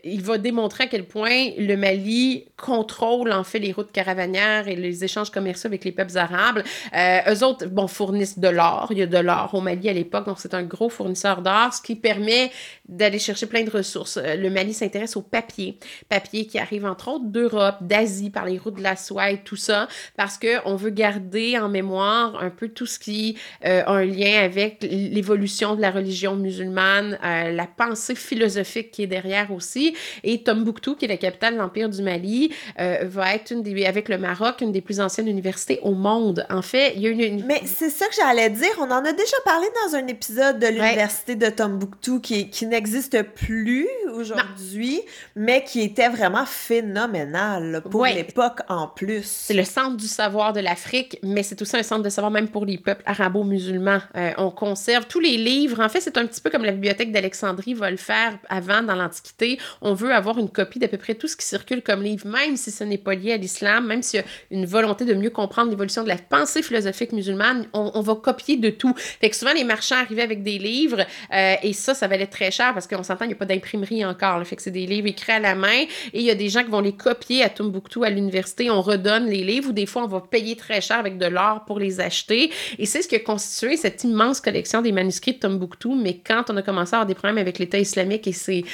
[0.05, 4.75] il va démontrer à quel point le Mali contrôle en fait les routes caravanières et
[4.75, 6.63] les échanges commerciaux avec les peuples arabes.
[6.95, 8.87] Euh, eux autres, bon, fournissent de l'or.
[8.91, 11.73] Il y a de l'or au Mali à l'époque, donc c'est un gros fournisseur d'or,
[11.73, 12.51] ce qui permet
[12.87, 14.17] d'aller chercher plein de ressources.
[14.17, 15.77] Euh, le Mali s'intéresse au papier,
[16.09, 19.55] papier qui arrive entre autres d'Europe, d'Asie, par les routes de la soie et tout
[19.55, 24.05] ça, parce qu'on veut garder en mémoire un peu tout ce qui euh, a un
[24.05, 29.95] lien avec l'évolution de la religion musulmane, la pensée philosophique qui est derrière aussi.
[30.23, 33.85] Et Tombouctou, qui est la capitale de l'Empire du Mali, euh, va être une des,
[33.85, 36.45] avec le Maroc, une des plus anciennes universités au monde.
[36.49, 37.45] En fait, il y a une...
[37.45, 38.71] Mais c'est ça que j'allais dire.
[38.79, 43.21] On en a déjà parlé dans un épisode de l'université de Tombouctou qui, qui n'existe
[43.21, 45.01] plus aujourd'hui,
[45.35, 49.23] mais qui était vraiment phénoménal pour l'époque en plus.
[49.23, 52.47] C'est le centre du savoir de l'Afrique, mais c'est aussi un centre de savoir même
[52.49, 53.99] pour les peuples arabo-musulmans.
[54.15, 55.79] Euh, on conserve tous les livres.
[55.79, 58.95] En fait, c'est un petit peu comme la bibliothèque d'Alexandrie va le faire avant dans
[58.95, 59.59] l'Antiquité.
[59.81, 62.57] On veut avoir une copie d'à peu près tout ce qui circule comme livre, même
[62.57, 65.29] si ce n'est pas lié à l'islam, même s'il y a une volonté de mieux
[65.29, 68.93] comprendre l'évolution de la pensée philosophique musulmane, on, va copier de tout.
[68.95, 72.51] Fait que souvent, les marchands arrivaient avec des livres, euh, et ça, ça valait très
[72.51, 74.45] cher parce qu'on s'entend, il n'y a pas d'imprimerie encore.
[74.45, 76.63] Fait que c'est des livres écrits à la main, et il y a des gens
[76.63, 78.69] qui vont les copier à Tombouctou, à l'université.
[78.69, 81.65] On redonne les livres, ou des fois, on va payer très cher avec de l'or
[81.65, 82.51] pour les acheter.
[82.79, 85.95] Et c'est ce qui a constitué cette immense collection des manuscrits de Tombouctou.
[85.95, 88.65] Mais quand on a commencé à avoir des problèmes avec l'État islamique et ses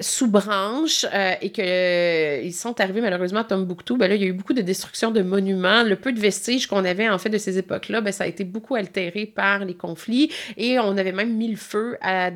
[0.00, 4.28] sous-branches euh, et qu'ils euh, sont arrivés malheureusement à Tombouctou, ben là, il y a
[4.28, 5.82] eu beaucoup de destruction de monuments.
[5.82, 8.44] Le peu de vestiges qu'on avait en fait de ces époques-là, ben, ça a été
[8.44, 12.30] beaucoup altéré par les conflits et on avait même mis le feu à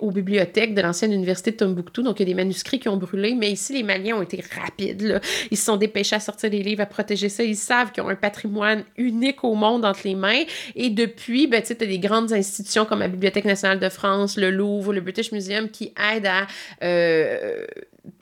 [0.00, 2.02] aux bibliothèques de l'ancienne université de Tombouctou.
[2.02, 4.42] Donc, il y a des manuscrits qui ont brûlé, mais ici, les Maliens ont été
[4.54, 5.20] rapides.
[5.50, 7.42] Ils se sont dépêchés à sortir des livres, à protéger ça.
[7.42, 10.42] Ils savent qu'ils ont un patrimoine unique au monde entre les mains.
[10.74, 14.50] Et depuis, ben, tu as des grandes institutions comme la Bibliothèque nationale de France, le
[14.50, 16.46] Louvre, le British Museum qui aident à
[16.82, 17.64] euh,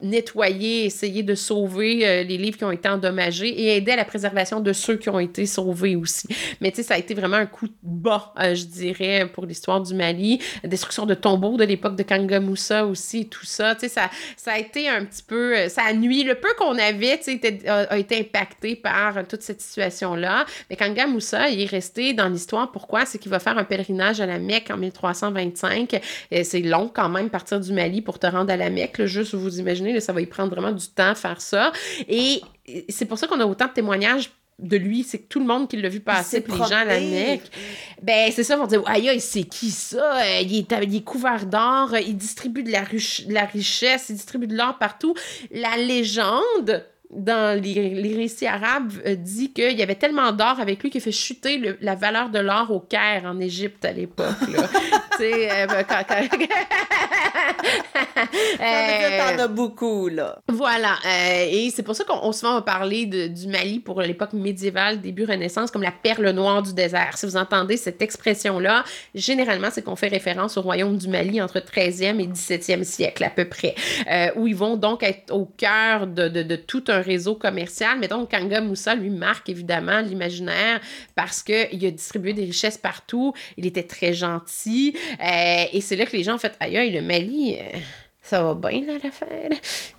[0.00, 4.04] nettoyer, essayer de sauver euh, les livres qui ont été endommagés et aider à la
[4.04, 6.28] préservation de ceux qui ont été sauvés aussi.
[6.60, 9.46] Mais tu sais, ça a été vraiment un coup de bas, euh, je dirais, pour
[9.46, 10.40] l'histoire du Mali.
[10.64, 13.74] Destruction de tombeaux de l'époque de Kangamoussa aussi, tout ça.
[13.74, 15.56] Tu sais, ça, ça a été un petit peu...
[15.56, 16.24] Euh, ça a nuit.
[16.24, 20.44] Le peu qu'on avait, tu sais, a, été impacté par toute cette situation-là.
[20.68, 22.70] Mais Kangamoussa, il est resté dans l'histoire.
[22.72, 23.06] Pourquoi?
[23.06, 26.00] C'est qu'il va faire un pèlerinage à la Mecque en 1325.
[26.42, 29.04] C'est long quand même, partir du Mali pour te rendre à la Mecque.
[29.04, 31.72] juste vous imaginez ça va y prendre vraiment du temps à faire ça.
[32.08, 32.40] Et
[32.88, 35.68] c'est pour ça qu'on a autant de témoignages de lui, c'est que tout le monde
[35.68, 37.50] qui l'a vu passer, puis les gens à la Mecque,
[38.02, 40.18] ben c'est ça, vont dire Aïe, c'est qui ça?
[40.40, 44.46] Il est, il est couvert d'or, il distribue de la, de la richesse, il distribue
[44.46, 45.14] de l'or partout.
[45.50, 50.90] La légende dans les, récits arabes, euh, dit qu'il y avait tellement d'or avec lui
[50.90, 54.34] qu'il fait chuter la valeur de l'or au Caire en Égypte à l'époque.
[54.40, 54.52] tu
[55.18, 56.16] sais, euh, ben, quand, quand...
[58.58, 60.38] t'en as beaucoup, là.
[60.48, 60.94] Voilà.
[61.06, 65.00] Euh, et c'est pour ça qu'on souvent va parler de, du Mali pour l'époque médiévale,
[65.00, 67.16] début Renaissance, comme la perle noire du désert.
[67.16, 71.60] Si vous entendez cette expression-là, généralement, c'est qu'on fait référence au royaume du Mali entre
[71.60, 73.74] 13e et 17e siècle, à peu près,
[74.36, 77.98] où ils vont donc être au cœur de, de, de tout un réseau commercial.
[77.98, 80.80] Mais donc, Kanga Moussa, lui, marque évidemment l'imaginaire
[81.14, 83.32] parce qu'il a distribué des richesses partout.
[83.56, 84.96] Il était très gentil.
[85.20, 87.56] Euh, et c'est là que les gens ont fait Aïe, le Mali.
[87.60, 87.78] Euh,
[88.26, 89.50] ça va bien, là, l'affaire.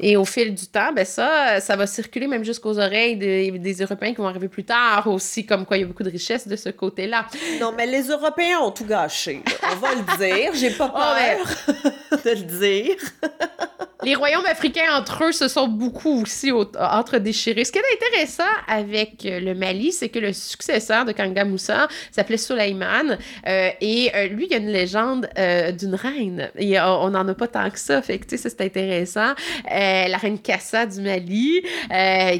[0.02, 3.74] Et au fil du temps, ben ça, ça va circuler même jusqu'aux oreilles des, des,
[3.76, 6.46] Européens qui vont arriver plus tard aussi, comme quoi il y a beaucoup de richesses
[6.46, 7.26] de ce côté-là.
[7.62, 9.42] Non, mais les Européens ont tout gâché.
[9.72, 10.52] On va le dire.
[10.56, 12.96] J'ai pas oh, peur de le dire.
[14.04, 17.66] les royaumes africains entre eux se sont beaucoup aussi entre-déchirés.
[17.66, 21.88] Ce qui est intéressant avec euh, le Mali, c'est que le successeur de Kanga Moussa
[22.12, 23.18] s'appelait Soleiman.
[23.48, 25.28] Euh, et euh, lui, il y a une légende
[25.80, 26.52] d'une reine.
[26.58, 28.02] Et on n'en a pas tant que ça.
[28.02, 29.34] Fait que, tu sais, c'est intéressant.
[29.70, 31.62] la reine Kassa du Mali,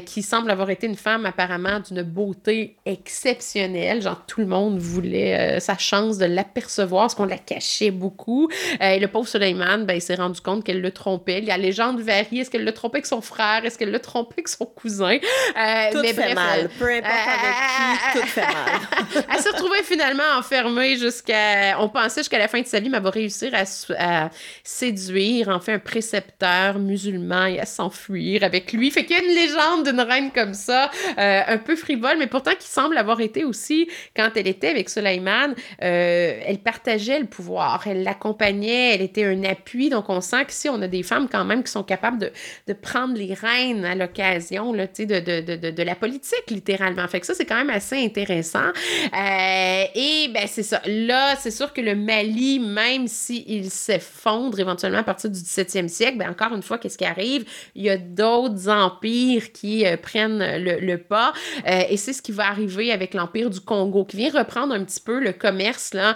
[0.04, 4.02] qui semble avoir été une femme apparemment d'une beauté exceptionnelle.
[4.02, 8.48] Genre, tout le monde voulait sa chance de l'apercevoir, parce qu'on la cachait beaucoup.
[8.80, 12.40] et le pauvre Soleiman, ben, il s'est rendu compte qu'elle le trompait la légende varie.
[12.40, 13.64] Est-ce qu'elle l'a trompé avec son frère?
[13.64, 15.18] Est-ce qu'elle l'a trompé avec son cousin?
[15.18, 16.60] Euh, tout fait mal.
[16.64, 19.24] Euh, Peu importe avec qui, tout fait mal.
[19.32, 21.80] elle s'est retrouvée finalement enfermée jusqu'à...
[21.80, 24.30] On pensait jusqu'à la fin de sa vie, mais elle va réussir à,
[24.62, 28.90] séduire, en fait, un précepteur musulman et à s'enfuir avec lui.
[28.90, 32.26] Fait qu'il y a une légende d'une reine comme ça, euh, un peu frivole, mais
[32.26, 37.86] pourtant qui semble avoir été aussi, quand elle était avec Suleiman, elle partageait le pouvoir,
[37.86, 39.88] elle l'accompagnait, elle était un appui.
[39.88, 42.18] Donc on sent que si on a des femmes quand même qui sont capables
[42.66, 47.06] de, prendre les rênes à l'occasion de, de, de, de, la politique, littéralement.
[47.08, 48.68] Fait que ça, c'est quand même assez intéressant.
[48.68, 50.80] Euh, et ben c'est ça.
[50.86, 56.18] Là, c'est sûr que le Mali, même s'il s'effondre éventuellement à partir du 17e siècle,
[56.18, 57.44] ben encore une fois, qu'est-ce qui arrive?
[57.74, 61.32] Il y a d'autres empires qui euh, prennent le, le pas.
[61.66, 64.84] Euh, et c'est ce qui va arriver avec l'Empire du Congo, qui vient reprendre un
[64.84, 66.14] petit peu le commerce là,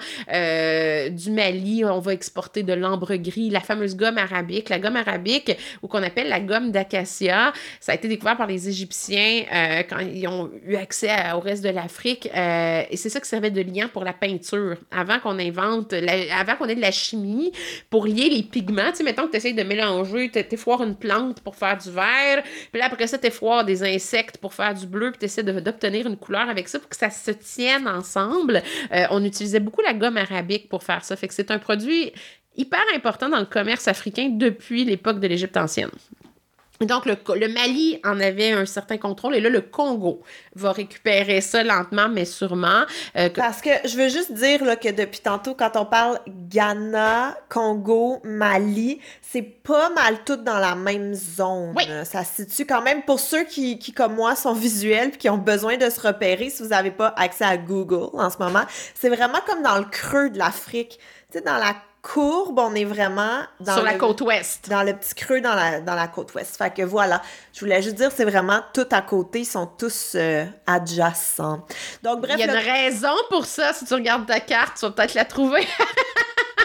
[1.09, 1.85] du Mali.
[1.85, 4.69] On va exporter de l'ambre gris, la fameuse gomme arabique.
[4.69, 7.53] La gomme arabique arabique ou qu'on appelle la gomme d'acacia.
[7.81, 11.62] Ça a été découvert par les Égyptiens euh, quand ils ont eu accès au reste
[11.62, 12.29] de l'Afrique.
[12.35, 14.77] Euh, et c'est ça qui servait de lien pour la peinture.
[14.90, 17.53] Avant qu'on invente, avant qu'on ait de la chimie
[17.90, 18.90] pour lier les pigments.
[18.90, 21.90] Tu sais, mettons que tu essayes de mélanger, tu foire une plante pour faire du
[21.90, 25.42] vert, puis après ça, tu foire des insectes pour faire du bleu, puis tu essaies
[25.42, 28.62] d'obtenir une couleur avec ça pour que ça se tienne ensemble.
[28.92, 31.16] Euh, on utilisait beaucoup la gomme arabique pour faire ça.
[31.16, 32.12] Fait que c'est un produit
[32.57, 35.91] hyper important dans le commerce africain depuis l'époque de l'Égypte ancienne.
[36.87, 40.23] Donc, le, le, Mali en avait un certain contrôle et là, le Congo
[40.55, 42.83] va récupérer ça lentement, mais sûrement.
[43.17, 47.37] Euh, Parce que je veux juste dire là, que depuis tantôt, quand on parle Ghana,
[47.49, 51.73] Congo, Mali, c'est pas mal tout dans la même zone.
[51.77, 51.85] Oui.
[52.05, 55.31] Ça se situe quand même pour ceux qui, qui comme moi, sont visuels et qui
[55.31, 58.65] ont besoin de se repérer si vous n'avez pas accès à Google en ce moment.
[58.95, 60.99] C'est vraiment comme dans le creux de l'Afrique.
[61.31, 64.69] Tu sais, dans la courbe, on est vraiment dans sur la côte ouest.
[64.69, 66.57] Dans le petit creux dans la, dans la côte ouest.
[66.57, 67.23] Fait que voilà,
[67.55, 71.65] je voulais juste dire, c'est vraiment tout à côté, ils sont tous euh, adjacents.
[72.03, 72.35] Donc bref.
[72.38, 75.15] Il y a une raison pour ça, si tu regardes ta carte, tu vas peut-être
[75.15, 75.67] la trouver.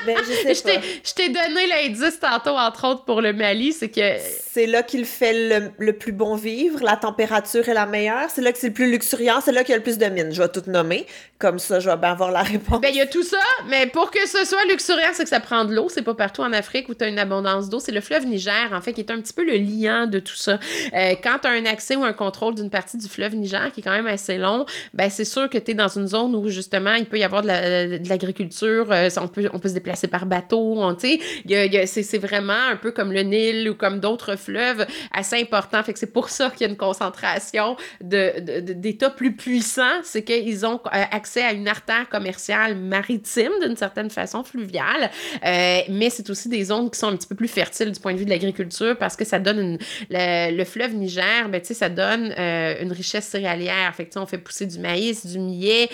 [0.08, 4.18] Ben, je t'ai donné l'indice tantôt, entre autres, pour le Mali, c'est que...
[4.52, 8.52] C'est là qu'il fait le, plus bon vivre, la température est la meilleure, c'est là
[8.52, 10.32] que c'est le plus luxuriant, c'est là qu'il y a le plus de mines.
[10.32, 11.06] Je vais tout nommer,
[11.38, 12.82] comme ça, je vais bien avoir la réponse.
[12.82, 15.40] Ben, il y a tout ça, mais pour que ce soit luxuriant, c'est que ça
[15.40, 15.88] prend de l'eau.
[15.90, 17.80] C'est pas partout en Afrique où tu as une abondance d'eau.
[17.80, 20.36] C'est le fleuve Niger, en fait, qui est un petit peu le liant de tout
[20.36, 20.60] ça.
[20.94, 23.82] Euh, quand tu as un accès ou un contrôle d'une partie du fleuve Niger, qui
[23.82, 26.48] est quand même assez long, ben, c'est sûr que tu es dans une zone où,
[26.50, 30.28] justement, il peut y avoir de l'agriculture, euh, on, peut, on peut se déplacer par
[30.28, 30.78] bateau.
[30.98, 35.84] C'est vraiment un peu comme le Nil ou comme d'autres fleuves assez importants.
[35.84, 40.02] Fait que c'est pour ça qu'il y a une concentration d'États de, plus puissants.
[40.04, 45.10] C'est qu'ils ont euh, accès à une artère commerciale maritime d'une certaine façon, fluviale.
[45.46, 48.14] Euh, mais c'est aussi des zones qui sont un petit peu plus fertiles du point
[48.14, 49.78] de vue de l'agriculture parce que ça donne
[50.10, 53.94] le, fleuve Niger, ben, ça donne euh, une richesse céréalière.
[53.96, 55.90] Fait que, on fait pousser du maïs, du millet,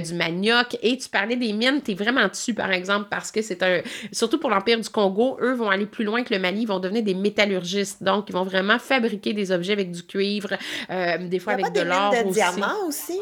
[0.00, 0.76] du manioc.
[0.82, 3.82] Et tu parlais des mines, tu es vraiment dessus, par exemple, parce que c'est un.
[4.12, 6.80] Surtout pour l'Empire du Congo, eux vont aller plus loin que le Mali, ils vont
[6.80, 8.02] devenir des métallurgistes.
[8.02, 10.54] Donc, ils vont vraiment fabriquer des objets avec du cuivre,
[10.90, 12.12] euh, des fois avec de l'or.
[12.12, 13.18] de diamants aussi?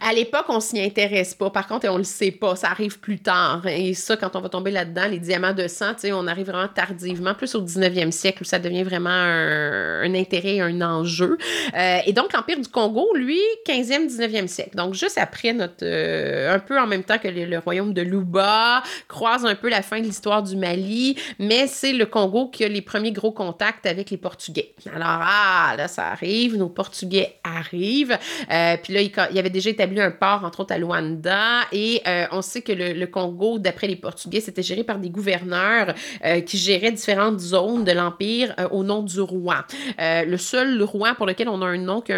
[0.00, 1.50] À l'époque, on s'y intéresse pas.
[1.50, 2.56] Par contre, on le sait pas.
[2.56, 3.66] Ça arrive plus tard.
[3.66, 7.34] Et ça, quand on va tomber là-dedans, les diamants de sang, on arrive vraiment tardivement,
[7.34, 11.38] plus au 19e siècle, où ça devient vraiment un, intérêt, un enjeu.
[11.76, 14.76] Euh, et donc, l'Empire du Congo, lui, 15e, 19e siècle.
[14.76, 15.82] Donc, juste après notre...
[15.82, 19.82] Euh, un peu en même temps que le, royaume de Luba, croise un peu la
[19.82, 23.86] fin de l'histoire du Mali, mais c'est le Congo qui a les premiers gros contacts
[23.86, 24.72] avec les Portugais.
[24.94, 28.16] Alors, ah, là, ça arrive, nos Portugais arrivent.
[28.50, 32.00] Euh, puis là, il y avait déjà établi un port, entre autres à Luanda, et
[32.06, 36.40] euh, on sait que le, Congo, d'après les Portugais, c'était géré par des gouverneurs euh,
[36.40, 39.66] qui géraient différentes zones de l'Empire euh, au nom du roi.
[39.98, 42.12] le seul roi pour lequel on a un nom qui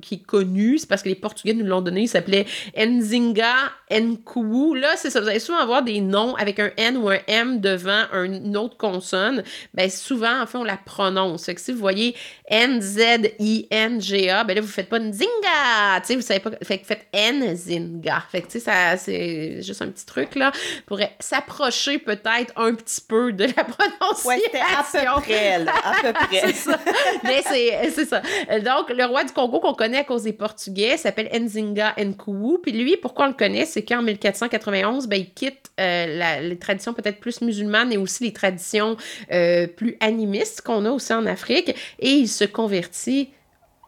[0.00, 3.54] qui est connu, c'est parce que les Portugais nous l'ont donné, il s'appelait Nzinga
[3.90, 4.74] Nkou.
[4.74, 7.60] Là, c'est ça, vous allez souvent avoir des noms avec un N ou un M
[7.60, 9.42] devant une autre consonne.
[9.74, 11.44] Ben, souvent, en fait, on la prononce.
[11.44, 12.14] Fait que si vous voyez
[12.48, 17.06] N-Z-I-N-G-A, ben là, vous faites pas Nzinga, tu sais, vous savez pas, fait que faites
[17.14, 18.24] Nzinga.
[18.30, 20.50] Fait que, tu sais, ça, c'est juste un petit truc, là,
[20.86, 24.28] pour s'approcher peut-être un petit peu de la prononciation.
[24.28, 26.40] Ouais, à peu près, là, à peu près.
[26.46, 26.78] c'est ça.
[27.22, 28.20] Mais c'est ça.
[28.60, 32.58] Donc, le roi du Congo qu'on connaît à cause des Portugais s'appelle Nzinga Nkou.
[32.62, 36.94] Puis lui, pourquoi on le connaît, c'est qu'en 1491, ben, il quitte euh, les traditions
[36.94, 38.96] peut-être plus musulmanes et aussi les traditions
[39.32, 43.30] euh, plus animistes qu'on a aussi en Afrique et il se convertit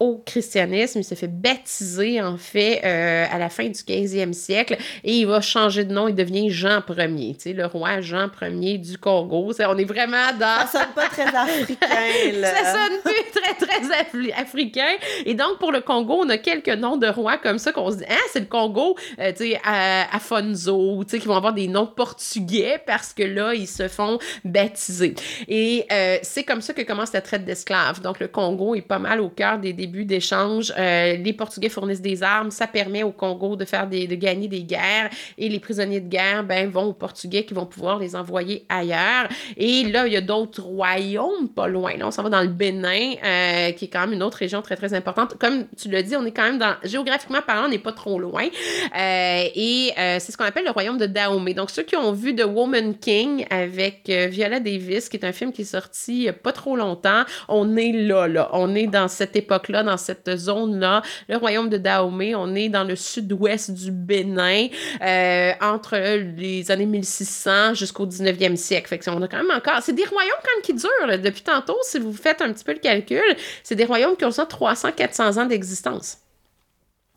[0.00, 1.00] au christianisme.
[1.00, 5.26] Il se fait baptiser, en fait, euh, à la fin du 15e siècle et il
[5.26, 6.08] va changer de nom.
[6.08, 9.52] Il devient Jean Ier, tu sais, le roi Jean Ier du Congo.
[9.60, 10.66] on est vraiment dans...
[10.66, 11.86] Ça sonne pas très africain,
[12.40, 12.54] là.
[12.54, 14.90] Ça sonne plus très, très africain.
[15.26, 17.98] Et donc, pour le Congo, on a quelques noms de rois comme ça qu'on se
[17.98, 21.68] dit, ah, c'est le Congo, euh, tu sais, Afonso, tu sais, qui vont avoir des
[21.68, 25.14] noms portugais parce que là, ils se font baptiser.
[25.46, 28.00] Et euh, c'est comme ça que commence la traite d'esclaves.
[28.00, 30.72] Donc, le Congo est pas mal au cœur des débuts d'échange.
[30.78, 34.48] Euh, les Portugais fournissent des armes, ça permet au Congo de faire des, de gagner
[34.48, 38.16] des guerres et les prisonniers de guerre ben, vont aux Portugais qui vont pouvoir les
[38.16, 39.28] envoyer ailleurs.
[39.56, 41.96] Et là, il y a d'autres royaumes pas loin.
[41.96, 44.62] Là, on s'en va dans le Bénin, euh, qui est quand même une autre région
[44.62, 45.36] très, très importante.
[45.38, 48.18] Comme tu l'as dit, on est quand même dans, géographiquement parlant, on n'est pas trop
[48.18, 48.44] loin.
[48.44, 51.54] Euh, et c'est ce qu'on appelle le royaume de Dahomey.
[51.54, 55.52] Donc, ceux qui ont vu The Woman King avec Viola Davis, qui est un film
[55.52, 58.50] qui est sorti pas trop longtemps, on est là, là.
[58.52, 62.34] On est dans cette époque-là dans cette zone-là, le royaume de Dahomey.
[62.34, 64.68] On est dans le sud-ouest du Bénin,
[65.02, 65.96] euh, entre
[66.36, 68.98] les années 1600 jusqu'au 19e siècle.
[69.08, 69.80] On a quand même encore...
[69.82, 72.72] C'est des royaumes quand même qui durent, depuis tantôt, si vous faites un petit peu
[72.72, 76.18] le calcul, c'est des royaumes qui ont ça 300-400 ans d'existence.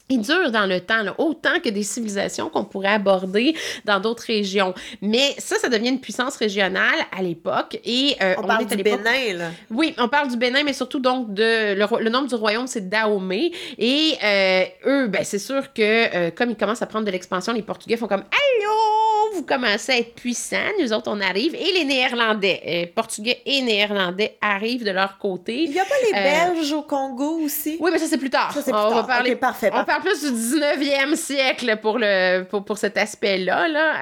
[0.10, 4.74] Ils durent dans le temps, autant que des civilisations qu'on pourrait aborder dans d'autres régions.
[5.02, 7.80] Mais ça, ça devient une puissance régionale à l'époque.
[7.86, 9.52] Et euh, on, parle du Bénin, là.
[9.72, 13.52] Oui, on parle du Bénin, mais surtout donc de le, nom du royaume, c'est Dahomey.
[13.78, 17.54] Et euh, eux, ben c'est sûr que euh, comme ils commencent à prendre de l'expansion,
[17.54, 21.56] les Portugais font comme allô, vous commencez à être puissants, nous autres on arrive.
[21.56, 25.63] Et les Néerlandais, Portugais et Néerlandais arrivent de leur côté.
[25.63, 27.77] Il n'y a pas les Belges au Congo aussi?
[27.80, 28.52] Oui, mais ça c'est plus tard.
[28.54, 29.08] Ça c'est plus on tard.
[29.08, 33.67] Va parler, parfait plus du 19e siècle pour, le, pour, pour cet aspect-là.
[33.67, 33.94] Là.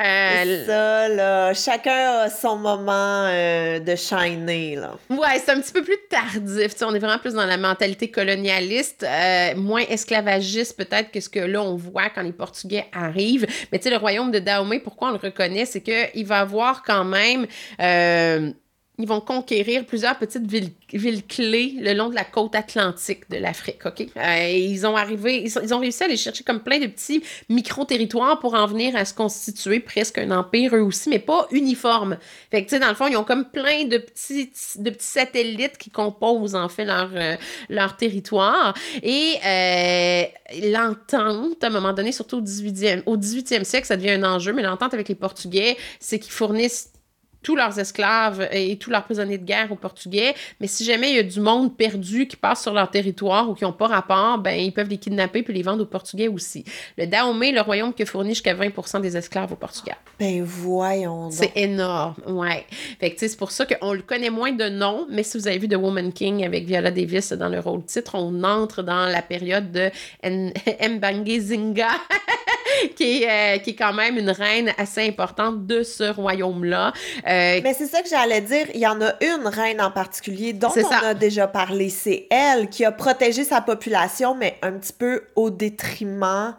[0.43, 1.53] Euh, ça, là.
[1.53, 4.95] Chacun a son moment euh, de shiner, là.
[5.09, 6.73] Ouais, c'est un petit peu plus tardif.
[6.81, 11.39] on est vraiment plus dans la mentalité colonialiste, euh, moins esclavagiste peut-être que ce que
[11.39, 13.47] là, on voit quand les Portugais arrivent.
[13.71, 15.65] Mais tu sais, le royaume de Dahomey, pourquoi on le reconnaît?
[15.65, 17.45] C'est qu'il va avoir quand même
[18.99, 20.71] ils vont conquérir plusieurs petites villes,
[21.27, 24.05] clés le long de la côte atlantique de l'Afrique, OK?
[24.15, 28.39] Euh, ils ont arrivé, ils, ont réussi à aller chercher comme plein de petits micro-territoires
[28.39, 32.17] pour en venir à se constituer presque un empire eux aussi, mais pas uniforme.
[32.51, 35.77] Fait tu sais, dans le fond, ils ont comme plein de petits, de petits satellites
[35.77, 37.37] qui composent, en fait, leur, euh,
[37.69, 38.75] leur territoire.
[39.01, 40.23] Et euh,
[40.69, 44.53] l'entente, à un moment donné, surtout au 18e, au 18e siècle, ça devient un enjeu,
[44.53, 46.90] mais l'entente avec les Portugais, c'est qu'ils fournissent
[47.43, 51.15] tous leurs esclaves et tous leurs prisonniers de guerre aux Portugais, mais si jamais il
[51.15, 54.37] y a du monde perdu qui passe sur leur territoire ou qui n'ont pas rapport,
[54.37, 56.63] ben ils peuvent les kidnapper puis les vendre aux Portugais aussi.
[56.97, 59.95] Le Dahomey, le royaume qui fournit jusqu'à 20 des esclaves aux Portugais.
[60.19, 61.33] Ben voyons donc.
[61.33, 62.65] C'est énorme, ouais.
[62.99, 65.57] Fait que c'est pour ça qu'on le connaît moins de nom, mais si vous avez
[65.57, 69.21] vu The Woman King avec Viola Davis dans le rôle titre, on entre dans la
[69.21, 69.89] période de
[70.23, 71.89] Mbangue Zinga,
[72.95, 76.93] qui, est, euh, qui est quand même une reine assez importante de ce royaume-là.
[77.27, 77.30] Euh,
[77.63, 78.67] mais c'est ça que j'allais dire.
[78.73, 81.89] Il y en a une reine en particulier dont on a déjà parlé.
[81.89, 86.55] C'est elle qui a protégé sa population, mais un petit peu au détriment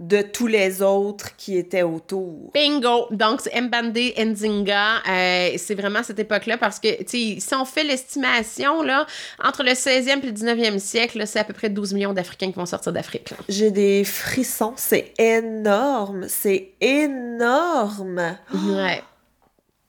[0.00, 2.50] de tous les autres qui étaient autour.
[2.54, 3.06] Bingo!
[3.10, 5.02] Donc, c'est Mbande Nzinga.
[5.06, 9.06] Euh, c'est vraiment cette époque-là parce que, tu sais, si on fait l'estimation, là,
[9.44, 12.58] entre le 16e et le 19e siècle, c'est à peu près 12 millions d'Africains qui
[12.58, 13.34] vont sortir d'Afrique.
[13.48, 14.72] J'ai des frissons.
[14.76, 16.24] C'est énorme.
[16.28, 18.36] C'est énorme.
[18.54, 19.02] Ouais.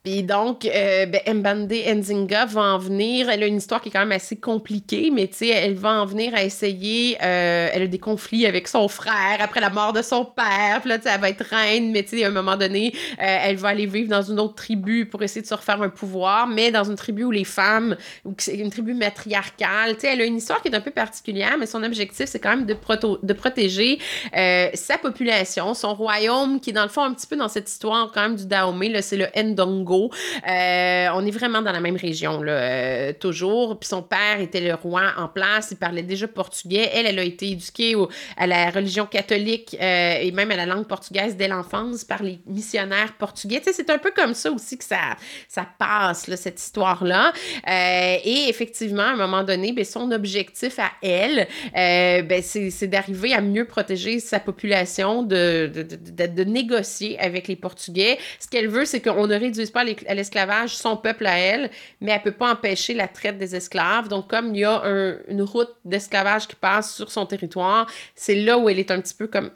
[0.03, 3.29] Puis donc, euh, ben, Mbande Nzinga va en venir.
[3.29, 6.01] Elle a une histoire qui est quand même assez compliquée, mais tu sais, elle va
[6.01, 7.17] en venir à essayer.
[7.21, 10.79] Euh, elle a des conflits avec son frère après la mort de son père.
[10.79, 12.93] Puis là, tu sais, elle va être reine, mais tu sais, à un moment donné,
[12.95, 15.89] euh, elle va aller vivre dans une autre tribu pour essayer de se refaire un
[15.89, 17.95] pouvoir, mais dans une tribu où les femmes,
[18.25, 19.93] ou c'est une tribu matriarcale.
[19.93, 22.39] Tu sais, elle a une histoire qui est un peu particulière, mais son objectif, c'est
[22.39, 22.75] quand même de,
[23.21, 23.99] de protéger
[24.35, 27.69] euh, sa population, son royaume, qui est dans le fond un petit peu dans cette
[27.69, 28.89] histoire quand même du Dahomey.
[28.89, 33.79] Là, c'est le Ndongo euh, on est vraiment dans la même région, là, euh, toujours.
[33.79, 36.89] Puis son père était le roi en place, il parlait déjà portugais.
[36.93, 37.95] Elle, elle a été éduquée
[38.37, 42.39] à la religion catholique euh, et même à la langue portugaise dès l'enfance par les
[42.45, 43.61] missionnaires portugais.
[43.63, 45.15] C'est un peu comme ça aussi que ça,
[45.47, 47.33] ça passe, là, cette histoire-là.
[47.67, 53.41] et effectivement, à un moment donné, ben, son objectif à elle, ben, c'est d'arriver à
[53.41, 58.17] mieux protéger sa population, de, de, de, de négocier avec les Portugais.
[58.39, 61.69] Ce qu'elle veut, c'est qu'on ne réduise pas à l'esclavage son peuple à elle,
[61.99, 64.07] mais elle peut pas empêcher la traite des esclaves.
[64.07, 64.81] Donc, comme il y a
[65.27, 69.13] une route d'esclavage qui passe sur son territoire, c'est là où elle est un petit
[69.13, 69.51] peu comme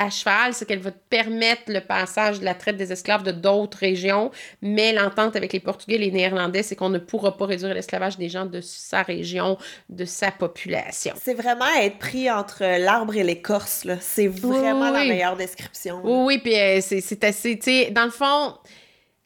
[0.00, 3.76] à cheval, c'est qu'elle va permettre le passage de la traite des esclaves de d'autres
[3.76, 4.30] régions,
[4.62, 8.16] mais l'entente avec les Portugais et les Néerlandais, c'est qu'on ne pourra pas réduire l'esclavage
[8.16, 9.58] des gens de sa région,
[9.90, 11.12] de sa population.
[11.22, 13.96] C'est vraiment être pris entre l'arbre et l'écorce, là.
[14.00, 16.00] C'est vraiment la meilleure description.
[16.02, 18.54] Oui, oui, puis euh, c'est assez, tu sais, dans le fond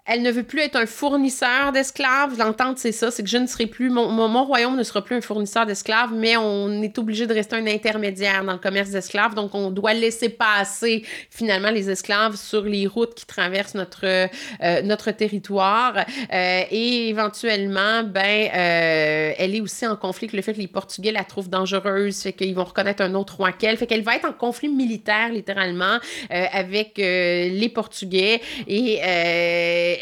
[0.07, 2.37] elle ne veut plus être un fournisseur d'esclaves.
[2.39, 5.17] L'entente, c'est ça, c'est que je ne serai plus, mon, mon, royaume ne sera plus
[5.17, 9.35] un fournisseur d'esclaves, mais on est obligé de rester un intermédiaire dans le commerce d'esclaves.
[9.35, 14.83] Donc, on doit laisser passer finalement les esclaves sur les routes qui traversent notre, euh,
[14.83, 15.97] notre territoire.
[15.97, 20.69] Euh, et éventuellement, ben, euh, elle est aussi en conflit avec le fait que les
[20.69, 23.79] Portugais la trouvent dangereuse, fait qu'ils vont reconnaître un autre roi qu'elle.
[23.79, 25.99] Fait qu'elle va être en conflit militaire, littéralement,
[26.31, 28.43] avec les Portugais.
[28.69, 29.01] Et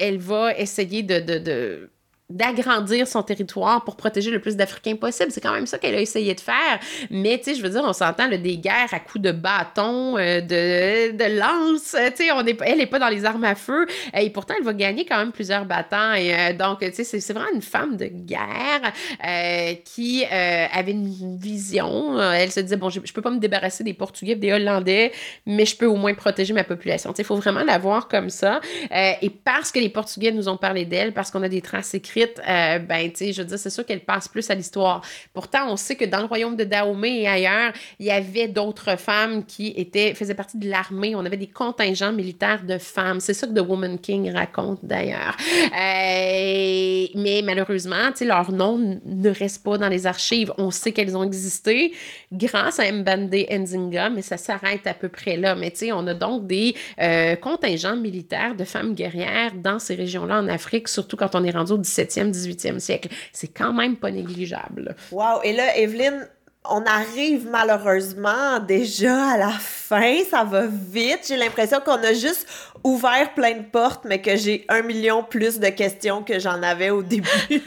[0.00, 1.90] elle va essayer de,
[2.34, 5.30] d'agrandir son territoire pour protéger le plus d'Africains possible.
[5.30, 6.80] C'est quand même ça qu'elle a essayé de faire.
[7.10, 10.40] Mais, tu sais, je veux dire, on s'entend des guerres à coups de bâton, euh,
[10.40, 11.94] de, de lance.
[12.16, 13.86] Tu sais, elle n'est pas dans les armes à feu.
[14.14, 16.32] Et pourtant, elle va gagner quand même plusieurs batailles.
[16.32, 18.92] Euh, donc, tu sais, c'est vraiment une femme de guerre
[19.26, 22.20] euh, qui avait une vision.
[22.20, 25.12] Elle se disait, bon, je, je peux pas me débarrasser des Portugais, des Hollandais,
[25.46, 27.10] mais je peux au moins protéger ma population.
[27.10, 28.60] Tu sais, il faut vraiment la voir comme ça.
[28.90, 32.21] et parce que les Portugais nous ont parlé d'elle, parce qu'on a des traces écrites,
[32.48, 35.02] euh, ben, tu sais, je veux dire, c'est sûr qu'elle passe plus à l'histoire.
[35.32, 38.98] Pourtant, on sait que dans le royaume de Dahomey et ailleurs, il y avait d'autres
[38.98, 41.14] femmes qui étaient, faisaient partie de l'armée.
[41.14, 43.20] On avait des contingents militaires de femmes.
[43.20, 45.36] C'est ça que The Woman King raconte d'ailleurs.
[45.64, 50.52] Euh, mais malheureusement, tu sais, leur nom ne reste pas dans les archives.
[50.58, 51.92] On sait qu'elles ont existé
[52.32, 55.54] grâce à Mbande Nzinga, mais ça s'arrête à peu près là.
[55.54, 59.94] Mais tu sais, on a donc des euh, contingents militaires de femmes guerrières dans ces
[59.94, 63.08] régions-là en Afrique, surtout quand on est rendu au 17 18e siècle.
[63.32, 64.94] C'est quand même pas négligeable.
[65.10, 65.40] Wow!
[65.44, 66.28] Et là, Evelyne,
[66.68, 71.24] on arrive malheureusement déjà à la fin, ça va vite.
[71.26, 72.46] J'ai l'impression qu'on a juste
[72.84, 76.90] ouvert plein de portes, mais que j'ai un million plus de questions que j'en avais
[76.90, 77.28] au début.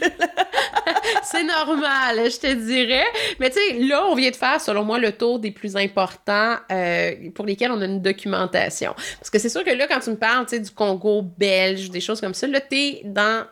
[1.24, 3.04] c'est normal, je te dirais.
[3.38, 6.56] Mais tu sais, là, on vient de faire, selon moi, le tour des plus importants
[6.70, 8.94] euh, pour lesquels on a une documentation.
[9.18, 11.90] Parce que c'est sûr que là, quand tu me parles, tu sais, du Congo belge,
[11.90, 13.44] des choses comme ça, là, t'es dans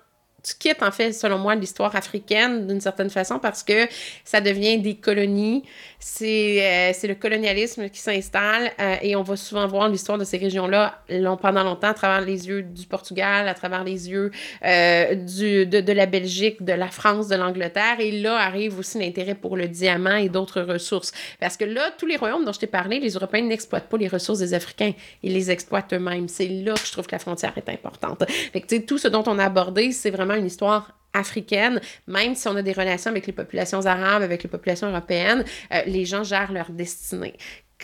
[0.45, 3.89] tu quittes, en fait, selon moi, l'histoire africaine d'une certaine façon parce que
[4.25, 5.65] ça devient des colonies.
[5.99, 10.37] C'est euh, le colonialisme qui s'installe euh, et on va souvent voir l'histoire de ces
[10.37, 11.03] régions-là
[11.41, 14.31] pendant longtemps à travers les yeux du Portugal, à travers les yeux
[14.65, 18.01] euh, du, de, de, la Belgique, de la France, de l'Angleterre.
[18.01, 21.13] Et là arrive aussi l'intérêt pour le diamant et d'autres ressources.
[21.41, 24.09] Parce que là, tous les royaumes dont je t'ai parlé, les Européens n'exploitent pas les
[24.09, 24.93] ressources des Africains.
[25.23, 26.29] Ils les exploitent eux-mêmes.
[26.29, 28.25] C'est là que je trouve que la frontière est importante.
[28.53, 32.49] Fait que, tout ce dont on a abordé, c'est vraiment une histoire africaine, même si
[32.49, 36.25] on a des relations avec les populations arabes, avec les populations européennes, euh, les gens
[36.25, 37.35] gèrent leur destinée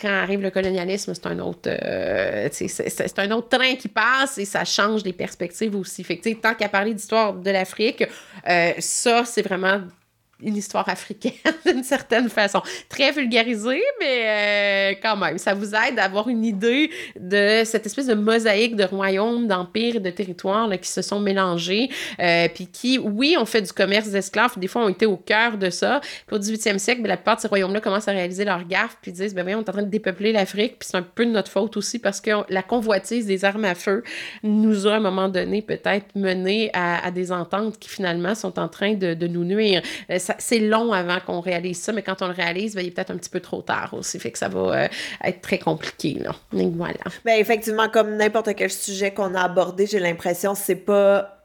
[0.01, 4.45] quand arrive le colonialisme, c'est un autre euh, c'est un autre train qui passe et
[4.45, 6.05] ça change les perspectives aussi.
[6.05, 8.05] Fait tant qu'à parler d'histoire de l'Afrique,
[8.49, 9.83] euh, ça, c'est vraiment
[10.43, 11.33] une histoire africaine
[11.67, 12.63] d'une certaine façon.
[12.89, 17.87] Très vulgarisée, mais euh, quand même, ça vous aide à avoir une idée de cette
[17.87, 22.67] espèce de mosaïque de royaumes, d'empires et de territoires qui se sont mélangés, euh, puis
[22.67, 26.01] qui, oui, ont fait du commerce d'esclaves, des fois ont été au cœur de ça.
[26.27, 28.97] Puis au 18e siècle, ben, la plupart de ces royaumes-là commencent à réaliser leur gaffe,
[29.03, 31.27] puis disent, ben voyons, on est en train de dépeupler l'Afrique, puis c'est un peu
[31.27, 34.03] de notre faute aussi parce que la convoitise des armes à feu
[34.43, 38.69] nous a, à un moment donné, peut-être mené à, des ententes qui finalement sont en
[38.69, 39.83] train de, de nous nuire.
[40.11, 42.91] Euh, c'est long avant qu'on réalise ça, mais quand on le réalise, ben, il est
[42.91, 44.19] peut-être un petit peu trop tard aussi.
[44.19, 44.89] Fait que ça va euh,
[45.25, 46.19] être très compliqué.
[46.21, 46.35] Là.
[46.53, 46.95] voilà.
[47.25, 51.37] Ben, effectivement, comme n'importe quel sujet qu'on a abordé, j'ai l'impression que c'est pas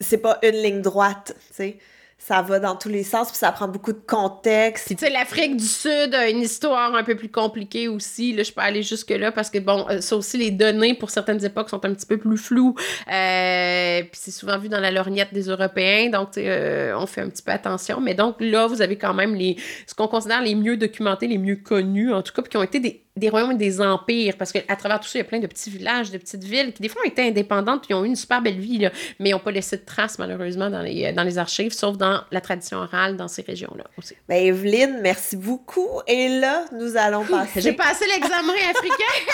[0.00, 1.76] c'est pas une ligne droite, tu
[2.18, 4.86] ça va dans tous les sens, puis ça prend beaucoup de contexte.
[4.86, 8.34] Puis tu sais, l'Afrique du Sud a une histoire un peu plus compliquée aussi.
[8.34, 11.42] Là, je peux aller jusque-là parce que, bon, euh, ça aussi, les données pour certaines
[11.44, 12.74] époques sont un petit peu plus floues.
[13.10, 17.30] Euh, puis c'est souvent vu dans la lorgnette des Européens, donc euh, on fait un
[17.30, 18.00] petit peu attention.
[18.00, 19.56] Mais donc là, vous avez quand même les,
[19.86, 22.62] ce qu'on considère les mieux documentés, les mieux connus, en tout cas, puis qui ont
[22.62, 25.28] été des des royaumes et des empires, parce qu'à travers tout ça, il y a
[25.28, 28.04] plein de petits villages, de petites villes qui, des fois, ont été indépendantes puis ont
[28.04, 31.12] eu une super belle vie, là, mais n'ont pas laissé de traces, malheureusement, dans les,
[31.12, 34.14] dans les archives, sauf dans la tradition orale dans ces régions-là aussi.
[34.28, 36.00] Ben, Evelyne, merci beaucoup.
[36.06, 37.60] Et là, nous allons passer.
[37.60, 39.32] J'ai passé l'examen africain!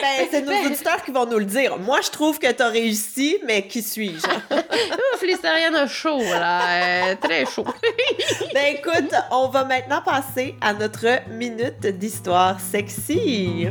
[0.00, 1.78] ben, c'est nos auditeurs qui vont nous le dire.
[1.78, 4.26] Moi, je trouve que tu as réussi, mais qui suis-je?
[4.54, 6.60] Ouf, l'hystérienne chaud, là.
[6.60, 7.64] Euh, très chaud.
[8.54, 13.68] ben, écoute, on va maintenant passer à notre minute d'histoire sexy.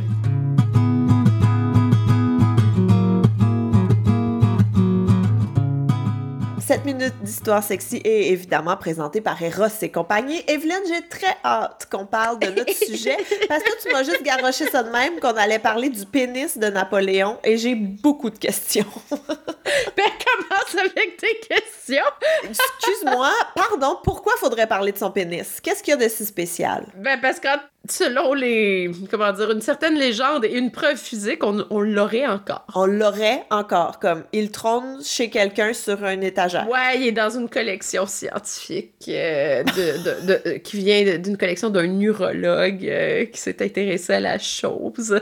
[6.68, 10.42] Cette minute d'histoire sexy est évidemment présentée par Eros et compagnie.
[10.48, 13.16] Evelyne, j'ai très hâte qu'on parle de notre sujet
[13.48, 16.66] parce que tu m'as juste garoché ça de même qu'on allait parler du pénis de
[16.66, 18.84] Napoléon et j'ai beaucoup de questions.
[19.10, 22.04] ben, commence avec tes questions.
[22.44, 25.60] Excuse-moi, pardon, pourquoi faudrait parler de son pénis?
[25.62, 26.86] Qu'est-ce qu'il y a de si spécial?
[26.96, 27.48] Ben, parce que
[27.88, 32.66] selon les, comment dire, une certaine légende et une preuve physique, on, on l'aurait encore.
[32.74, 36.68] On l'aurait encore, comme il trône chez quelqu'un sur un étagère.
[36.68, 41.36] Ouais, il est dans une collection scientifique euh, de, de, de, euh, qui vient d'une
[41.36, 45.20] collection d'un neurologue euh, qui s'est intéressé à la chose.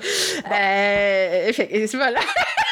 [0.53, 1.53] Euh,
[1.95, 2.21] voilà.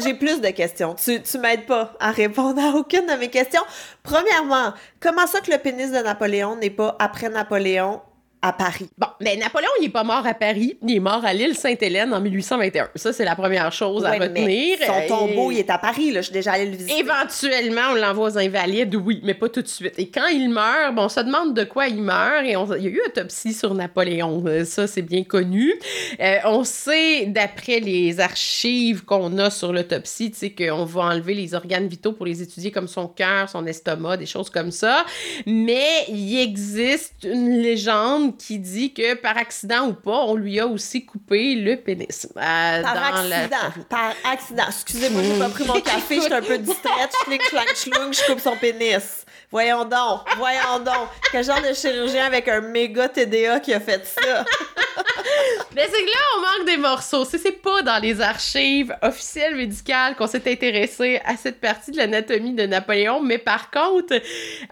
[0.00, 0.94] J'ai plus de questions.
[0.94, 3.62] Tu, tu m'aides pas à répondre à aucune de mes questions.
[4.02, 8.00] Premièrement, comment ça que le pénis de Napoléon n'est pas après Napoléon?
[8.42, 8.88] À Paris.
[8.98, 12.12] Bon, mais Napoléon, il est pas mort à Paris, il est mort à l'île Sainte-Hélène
[12.12, 12.88] en 1821.
[12.96, 14.78] Ça, c'est la première chose à mais retenir.
[14.84, 16.20] Son tombeau, il est à Paris, là.
[16.20, 16.98] Je suis déjà allée le visiter.
[16.98, 19.94] Éventuellement, on l'envoie aux Invalides, oui, mais pas tout de suite.
[19.98, 22.82] Et quand il meurt, bon, on se demande de quoi il meurt, et on- il
[22.82, 25.72] y a eu autopsie sur Napoléon, euh, ça c'est bien connu.
[26.20, 31.34] Euh, on sait, d'après les archives qu'on a sur l'autopsie, tu sais, qu'on va enlever
[31.34, 35.04] les organes vitaux pour les étudier, comme son cœur, son estomac, des choses comme ça.
[35.46, 40.66] Mais il existe une légende qui dit que par accident ou pas, on lui a
[40.66, 42.26] aussi coupé le pénis.
[42.36, 43.84] euh, Par dans la- accident.
[43.88, 44.64] Par accident.
[44.68, 47.12] Excusez-moi, j'ai pas pris mon café, j'étais un peu distraite.
[47.24, 49.24] Schling, schlang, schlung, je coupe son pénis.
[49.50, 51.08] Voyons donc, voyons donc.
[51.30, 54.44] Quel genre de chirurgien avec un méga TDA qui a fait ça?
[55.74, 57.24] Mais c'est que là, on manque des morceaux.
[57.24, 62.52] C'est pas dans les archives officielles médicales qu'on s'est intéressé à cette partie de l'anatomie
[62.54, 64.14] de Napoléon, mais par contre,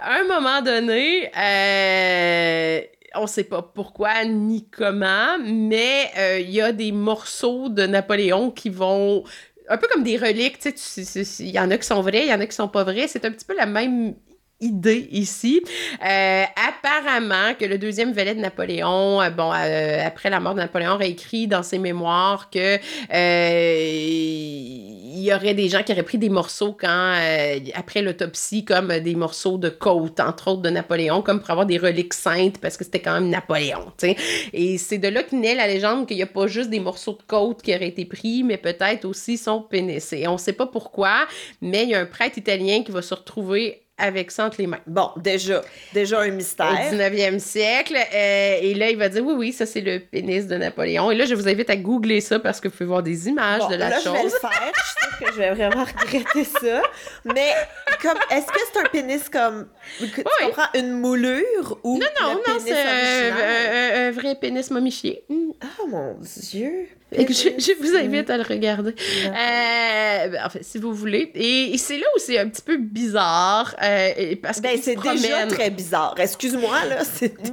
[0.01, 2.81] à un moment donné, euh,
[3.15, 8.51] on sait pas pourquoi ni comment, mais euh, il y a des morceaux de Napoléon
[8.51, 9.25] qui vont
[9.69, 12.31] un peu comme des reliques, tu sais, il y en a qui sont vrais, il
[12.31, 13.07] y en a qui sont pas vrais.
[13.07, 14.15] C'est un petit peu la même
[14.61, 15.63] idée ici.
[16.05, 20.61] Euh, apparemment que le deuxième valet de Napoléon, euh, bon, euh, après la mort de
[20.61, 22.79] Napoléon, aurait écrit dans ses mémoires que
[25.13, 27.15] il y aurait des gens qui auraient pris des morceaux quand
[27.75, 31.79] après l'autopsie, comme des morceaux de côte, entre autres de Napoléon, comme pour avoir des
[31.79, 33.93] reliques saintes parce que c'était quand même Napoléon.
[34.53, 37.13] Et c'est de là que naît la légende qu'il n'y a pas juste des morceaux
[37.13, 40.13] de côte qui auraient été pris, mais peut-être aussi son pénis.
[40.13, 41.27] Et on ne sait pas pourquoi,
[41.61, 44.66] mais il y a un prêtre italien qui va se retrouver avec ça entre les
[44.66, 46.72] mains Bon, déjà, déjà un au mystère.
[46.90, 47.94] 19e siècle.
[47.96, 51.11] euh, et là, il va dire oui, oui, ça c'est le pénis de Napoléon.
[51.11, 53.61] Et là, je vous invite à googler ça parce que vous pouvez voir des images
[53.61, 54.38] Bon, de la là, je vais le chose.
[54.40, 54.72] faire.
[54.74, 54.80] Je
[55.20, 56.82] sais que je vais vraiment regretter ça.
[57.24, 57.53] Mais
[58.03, 62.59] comme, est-ce que c'est un pénis comme, tu comprends, une moulure ou Non, le non,
[62.59, 65.24] c'est un, vrai pénis momifié.
[65.30, 66.88] Oh mon Dieu.
[67.11, 68.95] Que je, vous invite à le regarder.
[69.27, 71.31] Euh, ben, en fait, si vous voulez.
[71.35, 73.75] Et, et c'est là où c'est un petit peu bizarre.
[73.83, 76.15] euh, et parce Ben, c'est déjà très bizarre.
[76.19, 77.03] Excuse-moi, là.
[77.05, 77.35] C'est...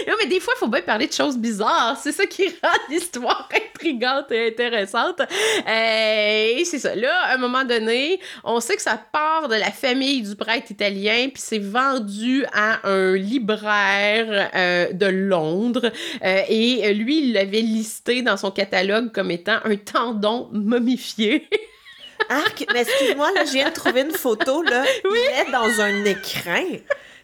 [0.00, 0.04] Oui.
[0.08, 1.98] Non, mais des fois, il faut bien parler de choses bizarres.
[2.02, 5.20] C'est ça qui rend l'histoire intrigante et intéressante.
[5.20, 6.94] Euh, et c'est ça.
[6.94, 10.70] Là, à un moment donné, on sait que ça part de la famille du prêtre
[10.70, 15.90] italien, puis c'est vendu à un libraire euh, de Londres.
[16.24, 21.48] Euh, et lui, il l'avait listé dans son catalogue comme étant un tendon momifié.
[22.28, 24.84] Arc, mais excuse-moi, là, je viens de trouver une photo, là.
[25.04, 26.64] Il est dans un écran.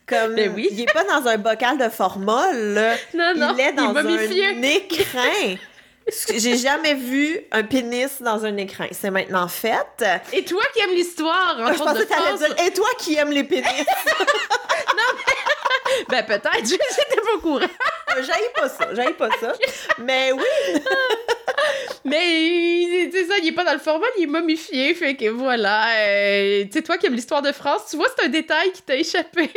[0.07, 0.69] Comme, Ben oui.
[0.71, 2.95] il est pas dans un bocal de formol, là.
[3.15, 4.47] non, non, il est dans momifié.
[4.47, 5.57] un écran.
[6.37, 8.85] J'ai jamais vu un pénis dans un écran.
[8.93, 9.75] C'est maintenant fait.
[10.33, 13.33] Et toi qui aimes l'histoire, en Je pensais que t'allais dire, et toi qui aimes
[13.33, 13.65] les pénis?
[16.09, 17.67] Ben peut-être, je n'étais pas au courant.
[18.17, 19.53] J'aille pas ça, j'aille pas ça.
[19.99, 20.81] Mais oui,
[22.05, 25.89] Mais c'est ça, il est pas dans le format, il est momifié, fait que voilà.
[25.99, 28.83] euh, tu sais, toi qui aimes l'histoire de France, tu vois, c'est un détail qui
[28.83, 29.51] t'a échappé.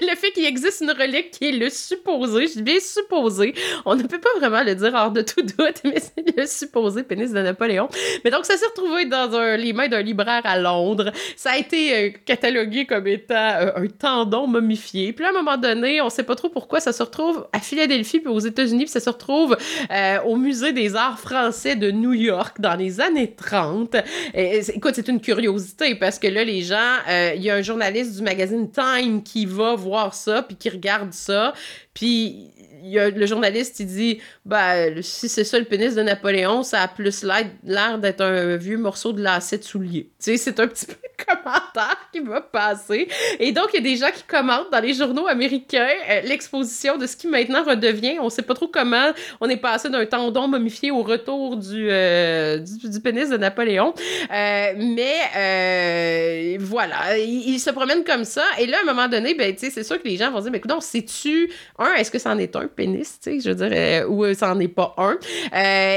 [0.00, 3.54] Le, le fait qu'il existe une relique qui est le supposé, je dis bien supposé.
[3.84, 7.02] On ne peut pas vraiment le dire hors de tout doute, mais c'est le supposé
[7.02, 7.88] pénis de Napoléon.
[8.24, 11.10] Mais donc, ça s'est retrouvé dans un- les mains d'un libraire à Londres.
[11.36, 15.12] Ça a été euh, catalogué comme étant euh, un tendon momifié.
[15.12, 15.67] Puis là, à un moment donné,
[16.02, 19.00] on sait pas trop pourquoi ça se retrouve à Philadelphie puis aux États-Unis, puis ça
[19.00, 19.56] se retrouve
[19.90, 23.96] euh, au Musée des arts français de New York dans les années 30.
[24.34, 26.76] Et, écoute, c'est une curiosité parce que là, les gens,
[27.08, 30.68] euh, il y a un journaliste du magazine Time qui va voir ça puis qui
[30.68, 31.52] regarde ça.
[31.94, 32.52] Puis
[32.82, 36.62] il y a, le journaliste, il dit Ben, si c'est ça le pénis de Napoléon,
[36.62, 40.10] ça a plus l'air d'être un vieux morceau de lacet de soulier.
[40.18, 40.94] Tu sais, c'est un petit peu
[41.26, 43.08] commentaire qui va passer.
[43.38, 46.96] Et donc, il y a des gens qui commentent dans les journaux américains euh, l'exposition
[46.96, 48.18] de ce qui maintenant redevient.
[48.20, 49.10] On sait pas trop comment
[49.40, 53.94] on est passé d'un tendon momifié au retour du, euh, du, pénis de Napoléon.
[54.32, 58.44] Euh, mais voilà, il, se promène comme ça.
[58.58, 60.58] Et là, à un moment donné, ben, c'est sûr que les gens vont dire, mais
[60.58, 64.68] écoute, sais-tu, un, est-ce que c'en est un pénis, je veux dire, ou c'en est
[64.68, 65.18] pas un?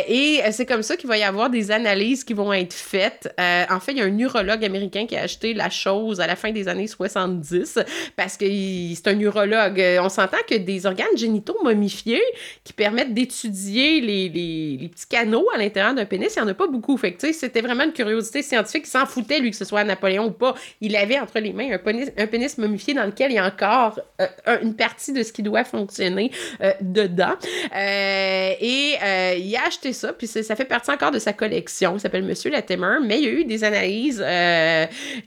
[0.08, 3.34] Et c'est comme ça qu'il va y avoir des analyses qui vont être faites.
[3.38, 6.38] En fait, il y a un urologue américain qui a acheté la chose à la
[6.38, 7.80] fin des années 70
[8.16, 9.80] parce que c'est un urologue.
[9.82, 12.24] Euh, On s'entend que des organes génitaux momifiés
[12.64, 16.52] qui permettent d'étudier les, les, les petits canaux à l'intérieur d'un pénis, il n'y en
[16.52, 16.96] a pas beaucoup.
[16.96, 18.84] Fait c'était vraiment une curiosité scientifique.
[18.86, 20.56] Il s'en foutait, lui, que ce soit Napoléon ou pas.
[20.80, 23.46] Il avait entre les mains un pénis, un pénis momifié dans lequel il y a
[23.46, 24.28] encore euh,
[24.62, 26.32] une partie de ce qui doit fonctionner
[26.62, 27.36] euh, dedans.
[27.76, 28.96] Et
[29.38, 31.96] il a acheté ça, puis ça fait partie encore de sa collection.
[31.96, 34.24] Il s'appelle Monsieur Latimer, mais il y a eu des analyses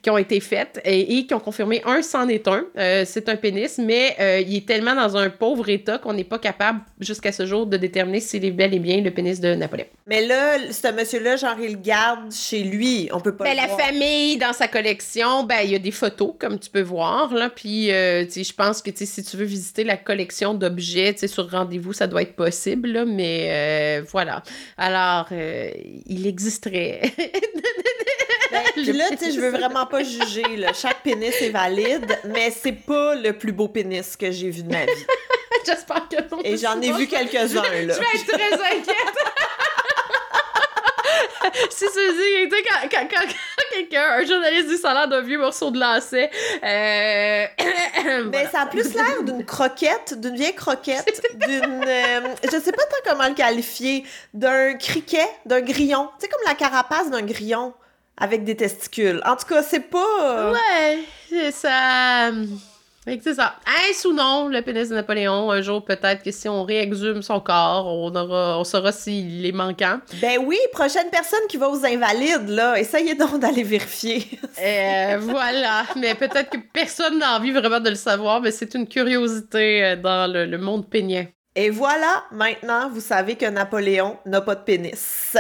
[0.03, 2.65] qui ont été faites et, qui ont confirmé un, c'en est un.
[3.05, 4.17] c'est un pénis, mais
[4.47, 7.77] il est tellement dans un pauvre état qu'on n'est pas capable, jusqu'à ce jour, de
[7.77, 9.87] déterminer s'il est bel et bien le pénis de Napoléon.
[10.07, 13.09] Mais là, ce monsieur-là, genre, il le garde chez lui.
[13.13, 16.35] On peut pas ben, la famille, dans sa collection, ben, il y a des photos,
[16.39, 17.49] comme tu peux voir, là.
[17.49, 22.07] Puis, euh, je pense que, si tu veux visiter la collection d'objets, sur rendez-vous, ça
[22.07, 24.43] doit être possible, là, mais euh, voilà.
[24.77, 25.71] Alors, euh,
[26.07, 27.01] il existerait.
[28.51, 28.63] ben,
[28.95, 30.73] là, tu sais, je veux vraiment pas juger, là.
[30.73, 34.71] Chaque pénis est valide, mais c'est pas le plus beau pénis que j'ai vu de
[34.71, 35.07] ma vie.
[35.67, 36.41] J'espère que non.
[36.45, 37.71] Et j'en ai vu quelques-uns, là.
[37.73, 38.97] Je vais être très inquiète.
[41.71, 43.27] si tu dis, quand, quand, quand,
[43.73, 46.31] quelqu'un, un journaliste dit ça d'un vieux morceau de lacet,
[46.63, 47.47] euh...
[48.31, 52.83] ben, ça a plus l'air d'une croquette, d'une vieille croquette, d'une, euh, je sais pas
[52.85, 57.75] tant comment le qualifier, d'un criquet, d'un grillon, tu sais, comme la carapace d'un grillon
[58.17, 59.21] avec des testicules.
[59.25, 60.53] En tout cas, c'est pas...
[60.53, 62.31] Ouais, c'est ça...
[63.07, 63.57] C'est ça.
[63.87, 65.51] Est-ce ou non le pénis de Napoléon?
[65.51, 69.53] Un jour, peut-être que si on réexhume son corps, on, aura, on saura s'il est
[69.53, 69.99] manquant.
[70.23, 74.27] Ben oui, prochaine personne qui va aux Invalides, là, essayez donc d'aller vérifier.
[74.59, 75.85] euh, voilà.
[75.97, 79.97] Mais peut-être que personne n'a envie vraiment de le savoir, mais c'est une curiosité euh,
[79.97, 81.27] dans le, le monde pénien.
[81.55, 85.37] Et voilà, maintenant, vous savez que Napoléon n'a pas de pénis.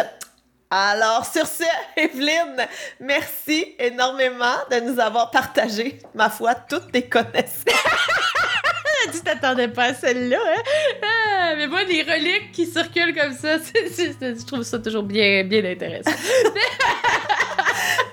[0.71, 1.65] Alors, sur ce,
[1.97, 2.67] Evelyne,
[3.01, 7.65] merci énormément de nous avoir partagé, ma foi, toutes tes connaissances.
[9.13, 10.63] tu t'attendais pas à celle-là, hein?
[11.03, 15.65] Ah, mais moi, les reliques qui circulent comme ça, je trouve ça toujours bien, bien
[15.65, 16.11] intéressant.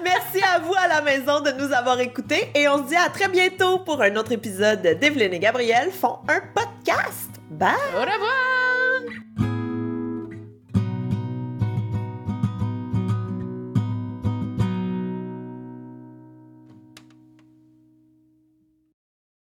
[0.03, 3.09] Merci à vous à la maison de nous avoir écoutés et on se dit à
[3.09, 7.29] très bientôt pour un autre épisode d'Evelyne et Gabriel font un podcast.
[7.49, 7.73] Bye!
[7.95, 9.30] Au revoir!